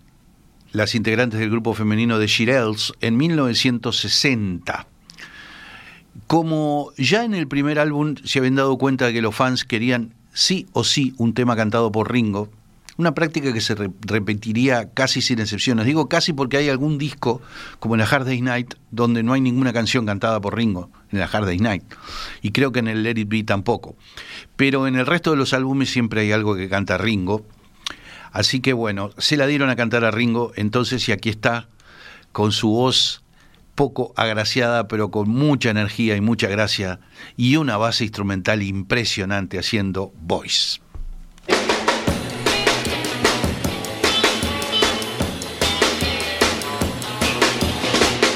las 0.74 0.96
integrantes 0.96 1.40
del 1.40 1.50
grupo 1.50 1.74
femenino 1.74 2.20
de 2.20 2.28
Shirelles 2.28 2.92
en 3.00 3.16
1960. 3.18 4.88
Como 6.28 6.92
ya 6.98 7.24
en 7.24 7.34
el 7.34 7.48
primer 7.48 7.80
álbum 7.80 8.16
se 8.24 8.40
habían 8.40 8.56
dado 8.56 8.78
cuenta 8.78 9.06
de 9.08 9.14
que 9.14 9.22
los 9.22 9.36
fans 9.36 9.64
querían 9.66 10.14
sí 10.34 10.68
o 10.74 10.84
sí 10.84 11.14
un 11.18 11.34
tema 11.34 11.56
cantado 11.56 11.92
por 11.92 12.12
Ringo, 12.12 12.50
una 12.98 13.16
práctica 13.16 13.52
que 13.54 13.62
se 13.62 13.74
re- 13.74 13.90
repetiría 14.02 14.90
casi 14.94 15.22
sin 15.22 15.40
excepciones. 15.40 15.86
Digo 15.86 16.08
casi 16.10 16.32
porque 16.34 16.58
hay 16.58 16.70
algún 16.70 17.00
disco, 17.00 17.42
como 17.80 17.96
en 17.96 18.00
la 18.00 18.06
Hard 18.06 18.26
Day's 18.26 18.44
Night, 18.44 18.76
donde 18.92 19.24
no 19.24 19.34
hay 19.34 19.42
ninguna 19.42 19.74
canción 19.74 20.06
cantada 20.06 20.40
por 20.40 20.56
Ringo, 20.56 20.90
en 21.12 21.20
la 21.20 21.26
Hard 21.26 21.46
Day's 21.48 21.62
Night. 21.62 21.84
Y 22.44 22.52
creo 22.52 22.72
que 22.72 22.80
en 22.80 22.88
el 22.88 23.02
Let 23.02 23.20
It 23.20 23.30
Be 23.30 23.44
tampoco. 23.44 23.96
Pero 24.56 24.88
en 24.88 24.96
el 24.96 25.08
resto 25.08 25.32
de 25.32 25.38
los 25.38 25.54
álbumes 25.54 25.90
siempre 25.92 26.22
hay 26.22 26.32
algo 26.32 26.56
que 26.56 26.70
canta 26.70 27.00
Ringo. 27.00 27.44
Así 28.34 28.62
que 28.62 28.74
bueno, 28.74 29.12
se 29.20 29.38
la 29.38 29.46
dieron 29.46 29.70
a 29.70 29.76
cantar 29.76 30.04
a 30.04 30.12
Ringo, 30.12 30.52
entonces 30.56 31.08
y 31.08 31.12
aquí 31.12 31.30
está 31.30 31.70
con 32.32 32.52
su 32.52 32.70
voz 32.70 33.24
poco 33.76 34.12
agraciada, 34.18 34.88
pero 34.88 35.12
con 35.12 35.30
mucha 35.30 35.70
energía 35.70 36.16
y 36.16 36.22
mucha 36.22 36.48
gracia, 36.48 37.00
y 37.38 37.56
una 37.58 37.78
base 37.78 38.04
instrumental 38.04 38.64
impresionante 38.64 39.60
haciendo 39.60 40.12
voice. 40.20 40.80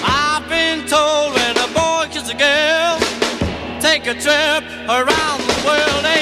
A 0.05 0.39
trip 4.13 4.63
around 4.89 5.41
the 5.41 5.63
world. 5.65 6.16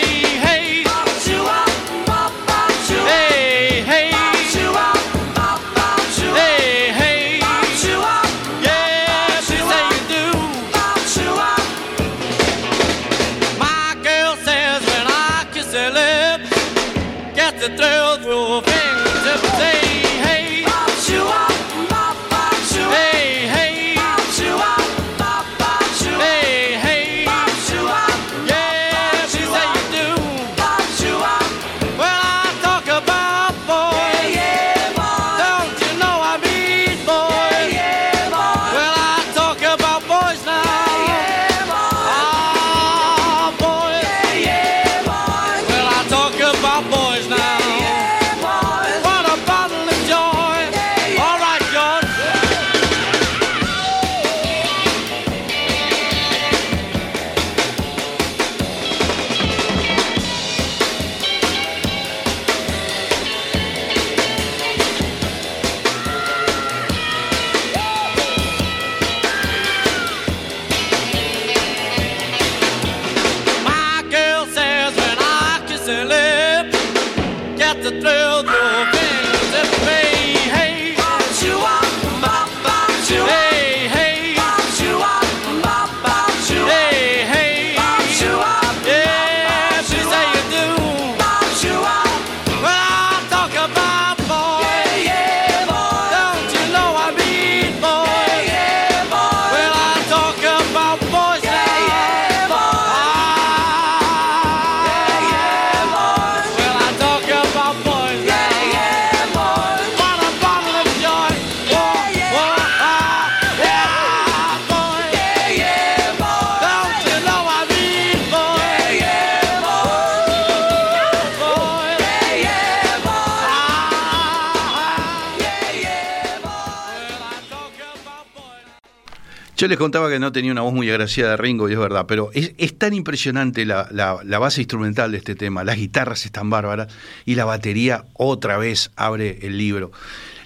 Yo 129.65 129.69
les 129.69 129.79
contaba 129.79 130.11
que 130.11 130.19
no 130.19 130.31
tenía 130.31 130.51
una 130.51 130.61
voz 130.61 130.75
muy 130.75 130.87
agraciada 130.91 131.37
Ringo, 131.37 131.67
y 131.67 131.73
es 131.73 131.79
verdad, 131.79 132.05
pero 132.07 132.29
es, 132.35 132.77
tan 132.77 132.93
impresionante 132.93 133.65
la, 133.65 133.87
la- 133.89 134.19
la 134.23 134.37
base 134.37 134.61
instrumental 134.61 135.11
de 135.11 135.17
este 135.17 135.33
tema, 135.33 135.63
las 135.63 135.77
guitarras 135.77 136.23
están 136.27 136.51
bárbaras 136.51 136.93
y 137.25 137.33
la 137.33 137.45
batería 137.45 138.05
otra 138.13 138.59
vez 138.59 138.91
abre 138.95 139.39
el 139.41 139.57
libro. 139.57 139.91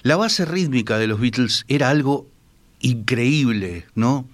La 0.04 0.16
base 0.16 0.46
rítmica 0.46 0.98
de 0.98 1.08
los 1.08 1.20
Beatles 1.20 1.66
era 1.68 1.90
algo 1.90 2.28
increíble, 2.80 3.88
¿no? 3.94 4.26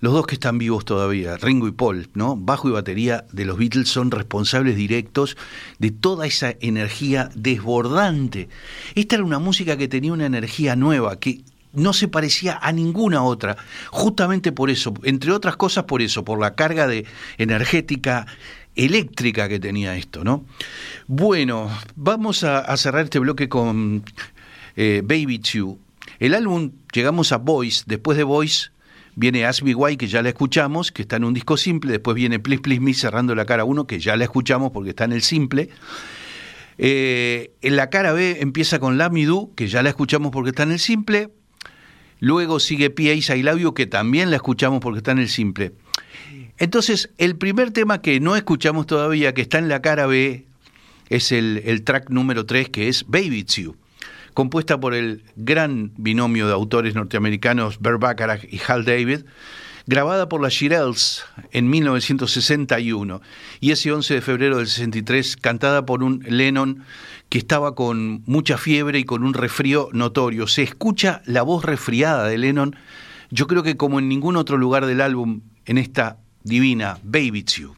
los 0.00 0.12
dos 0.12 0.26
que 0.26 0.34
están 0.34 0.58
vivos 0.58 0.84
todavía, 0.84 1.38
Ringo 1.38 1.66
y 1.68 1.72
Paul, 1.72 2.08
¿no? 2.14 2.34
Bajo 2.36 2.68
y 2.68 2.72
batería 2.72 3.24
de 3.32 3.44
los 3.46 3.56
Beatles 3.58 3.88
son 3.88 4.10
responsables 4.10 4.76
directos 4.76 5.36
de 5.78 5.90
toda 5.90 6.26
esa 6.26 6.54
energía 6.60 7.30
desbordante. 7.34 8.48
Esta 8.94 9.16
era 9.16 9.24
una 9.24 9.38
música 9.38 9.76
que 9.76 9.88
tenía 9.88 10.12
una 10.14 10.24
energía 10.26 10.74
nueva, 10.74 11.18
que 11.18 11.40
no 11.72 11.92
se 11.92 12.08
parecía 12.08 12.58
a 12.60 12.72
ninguna 12.72 13.22
otra, 13.22 13.56
justamente 13.90 14.52
por 14.52 14.70
eso, 14.70 14.94
entre 15.04 15.32
otras 15.32 15.56
cosas 15.56 15.84
por 15.84 16.02
eso, 16.02 16.24
por 16.24 16.40
la 16.40 16.54
carga 16.54 16.86
de 16.86 17.06
energética 17.38 18.26
eléctrica 18.76 19.48
que 19.48 19.60
tenía 19.60 19.96
esto, 19.96 20.24
¿no? 20.24 20.44
Bueno, 21.06 21.70
vamos 21.96 22.44
a, 22.44 22.76
cerrar 22.76 23.04
este 23.04 23.18
bloque 23.18 23.48
con 23.48 24.04
eh, 24.76 25.02
Baby 25.04 25.38
Two. 25.38 25.78
El 26.18 26.34
álbum, 26.34 26.72
llegamos 26.92 27.32
a 27.32 27.38
Voice, 27.38 27.84
después 27.86 28.16
de 28.16 28.24
Voice 28.24 28.70
viene 29.16 29.44
Ask 29.44 29.62
Me 29.62 29.74
Why, 29.74 29.96
que 29.96 30.06
ya 30.06 30.22
la 30.22 30.30
escuchamos, 30.30 30.92
que 30.92 31.02
está 31.02 31.16
en 31.16 31.24
un 31.24 31.34
disco 31.34 31.56
simple, 31.56 31.92
después 31.92 32.14
viene 32.14 32.38
Please 32.38 32.62
Please 32.62 32.80
Me 32.80 32.94
cerrando 32.94 33.34
la 33.34 33.44
cara 33.44 33.64
1, 33.64 33.86
que 33.86 33.98
ya 33.98 34.16
la 34.16 34.24
escuchamos 34.24 34.72
porque 34.72 34.90
está 34.90 35.04
en 35.04 35.12
el 35.12 35.22
simple. 35.22 35.68
Eh, 36.78 37.52
en 37.60 37.76
la 37.76 37.90
cara 37.90 38.12
B 38.12 38.38
empieza 38.40 38.78
con 38.78 38.96
Me 38.96 39.24
Do, 39.26 39.50
que 39.54 39.68
ya 39.68 39.82
la 39.82 39.90
escuchamos 39.90 40.30
porque 40.30 40.50
está 40.50 40.62
en 40.62 40.72
el 40.72 40.78
simple. 40.78 41.30
Luego 42.20 42.60
sigue 42.60 42.90
P.A. 42.90 43.14
I 43.14 43.42
Love 43.42 43.58
You, 43.58 43.74
que 43.74 43.86
también 43.86 44.30
la 44.30 44.36
escuchamos 44.36 44.80
porque 44.80 44.98
está 44.98 45.12
en 45.12 45.18
el 45.18 45.28
simple. 45.28 45.72
Entonces, 46.58 47.10
el 47.16 47.36
primer 47.36 47.70
tema 47.70 48.02
que 48.02 48.20
no 48.20 48.36
escuchamos 48.36 48.86
todavía, 48.86 49.34
que 49.34 49.40
está 49.40 49.58
en 49.58 49.68
la 49.68 49.80
cara 49.80 50.06
B, 50.06 50.44
es 51.08 51.32
el, 51.32 51.62
el 51.64 51.82
track 51.82 52.10
número 52.10 52.44
3, 52.44 52.68
que 52.68 52.88
es 52.88 53.06
Baby 53.08 53.38
It's 53.38 53.56
You, 53.56 53.76
compuesta 54.34 54.78
por 54.78 54.94
el 54.94 55.24
gran 55.36 55.92
binomio 55.96 56.46
de 56.46 56.52
autores 56.52 56.94
norteamericanos 56.94 57.80
Bert 57.80 57.98
Bacharach 57.98 58.44
y 58.44 58.60
Hal 58.66 58.84
David, 58.84 59.20
grabada 59.90 60.28
por 60.28 60.40
las 60.40 60.52
Shirelles 60.52 61.24
en 61.50 61.68
1961 61.68 63.20
y 63.58 63.72
ese 63.72 63.90
11 63.90 64.14
de 64.14 64.20
febrero 64.20 64.58
del 64.58 64.68
63 64.68 65.36
cantada 65.36 65.84
por 65.84 66.04
un 66.04 66.24
Lennon 66.28 66.84
que 67.28 67.38
estaba 67.38 67.74
con 67.74 68.22
mucha 68.24 68.56
fiebre 68.56 69.00
y 69.00 69.04
con 69.04 69.24
un 69.24 69.34
resfrío 69.34 69.88
notorio. 69.92 70.46
Se 70.46 70.62
escucha 70.62 71.22
la 71.26 71.42
voz 71.42 71.64
resfriada 71.64 72.28
de 72.28 72.38
Lennon, 72.38 72.76
yo 73.30 73.48
creo 73.48 73.64
que 73.64 73.76
como 73.76 73.98
en 73.98 74.08
ningún 74.08 74.36
otro 74.36 74.56
lugar 74.56 74.86
del 74.86 75.00
álbum, 75.00 75.40
en 75.66 75.76
esta 75.76 76.18
divina 76.44 76.98
Baby 77.02 77.40
It's 77.40 77.56
You. 77.56 77.74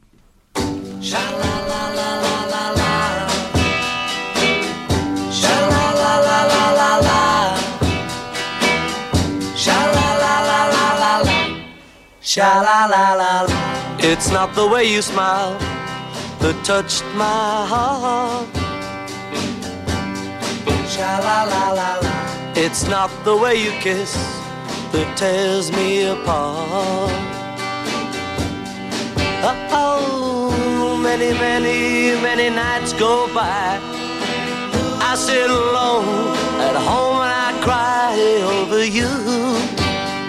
Sha 12.34 12.62
la 12.62 12.86
la 12.86 13.12
la. 13.12 13.46
It's 13.98 14.30
not 14.30 14.54
the 14.54 14.66
way 14.66 14.84
you 14.84 15.02
smile 15.02 15.52
that 16.40 16.56
touched 16.64 17.04
my 17.14 17.66
heart. 17.72 18.48
Sha 20.88 21.10
la 21.26 21.38
la 21.52 21.64
la 21.78 21.90
la. 22.00 22.14
It's 22.56 22.88
not 22.88 23.10
the 23.26 23.36
way 23.36 23.56
you 23.62 23.72
kiss 23.82 24.14
that 24.92 25.14
tears 25.14 25.70
me 25.72 26.06
apart. 26.06 27.12
Oh, 29.70 30.98
many, 31.02 31.32
many, 31.34 32.18
many 32.22 32.48
nights 32.48 32.94
go 32.94 33.26
by. 33.34 33.78
I 35.10 35.16
sit 35.16 35.50
alone 35.50 36.32
at 36.66 36.76
home 36.88 37.18
and 37.26 37.34
I 37.46 37.50
cry 37.66 38.16
over 38.56 38.82
you. 38.82 39.12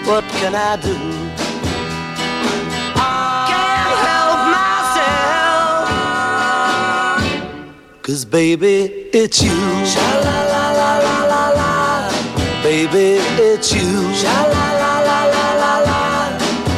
What 0.04 0.24
can 0.40 0.54
I 0.54 0.76
do? 0.76 1.24
Cause 8.04 8.26
baby, 8.26 9.08
it's 9.14 9.42
you. 9.42 9.48
Sha 9.48 10.08
la 10.26 10.38
la 10.52 10.64
la 10.78 10.90
la 11.06 11.18
la 11.32 11.44
la. 11.56 12.12
Baby, 12.62 13.16
it's 13.40 13.72
you. 13.72 14.12
Sha 14.12 14.36
la 14.52 14.66
la 14.82 14.92
la 15.08 15.20
la 15.34 15.46
la 15.62 15.74
la. 15.88 16.00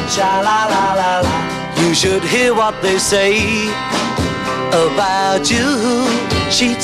Sha 0.07 0.29
la 0.47 0.59
la 0.71 0.83
la 1.01 1.11
la. 1.27 1.35
You 1.81 1.93
should 1.93 2.23
hear 2.23 2.53
what 2.53 2.81
they 2.81 2.97
say 2.97 3.35
about 4.71 5.51
you. 5.51 5.67
Cheat, 6.49 6.79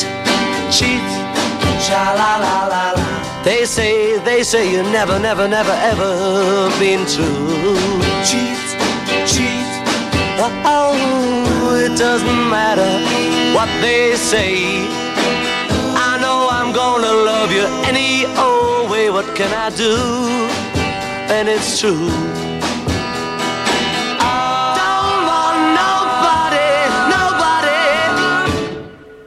cheat. 0.75 1.07
Sha 1.79 2.03
la 2.19 2.31
la 2.43 2.55
la 2.67 2.85
la. 2.97 3.43
They 3.45 3.63
say, 3.63 4.19
they 4.25 4.43
say 4.43 4.69
you 4.69 4.83
never, 4.91 5.19
never, 5.19 5.47
never, 5.47 5.75
ever 5.91 6.69
been 6.81 7.05
true. 7.07 7.79
Cheat, 8.27 8.59
cheat. 9.25 9.71
Oh, 10.67 11.79
it 11.81 11.97
doesn't 11.97 12.49
matter 12.49 13.42
what 13.53 13.69
they 13.81 14.15
say. 14.15 14.87
I 16.09 16.17
know 16.19 16.47
I'm 16.49 16.73
gonna 16.73 17.13
love 17.29 17.51
you 17.51 17.65
any 17.89 18.25
old 18.37 18.89
way. 18.89 19.09
What 19.09 19.35
can 19.35 19.51
I 19.53 19.69
do? 19.75 19.95
And 21.35 21.47
it's 21.47 21.79
true. 21.79 22.09
Don't 24.79 25.19
want 25.31 25.59
nobody, 25.83 26.71
nobody. 27.15 27.83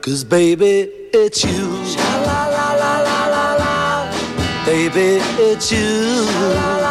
Cause 0.03 0.25
baby, 0.25 0.91
it's 1.13 1.45
you. 1.45 1.65
Baby, 4.67 5.23
it's 5.39 5.71
you. 5.71 6.86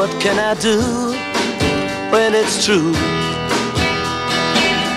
What 0.00 0.18
can 0.18 0.38
I 0.38 0.54
do 0.54 0.80
when 2.10 2.34
it's 2.34 2.64
true? 2.64 2.92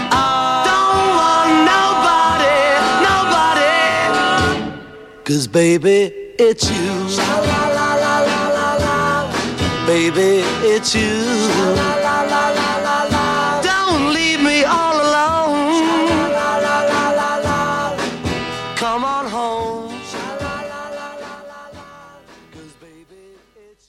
I 0.10 0.64
don't 0.70 1.08
want 1.20 1.50
nobody, 1.76 2.62
nobody. 3.04 3.76
Cause 5.26 5.46
baby, 5.50 6.14
it's 6.40 6.72
you. 6.72 7.10
Baby, 9.86 10.42
it's 10.74 10.96
you. 10.96 12.63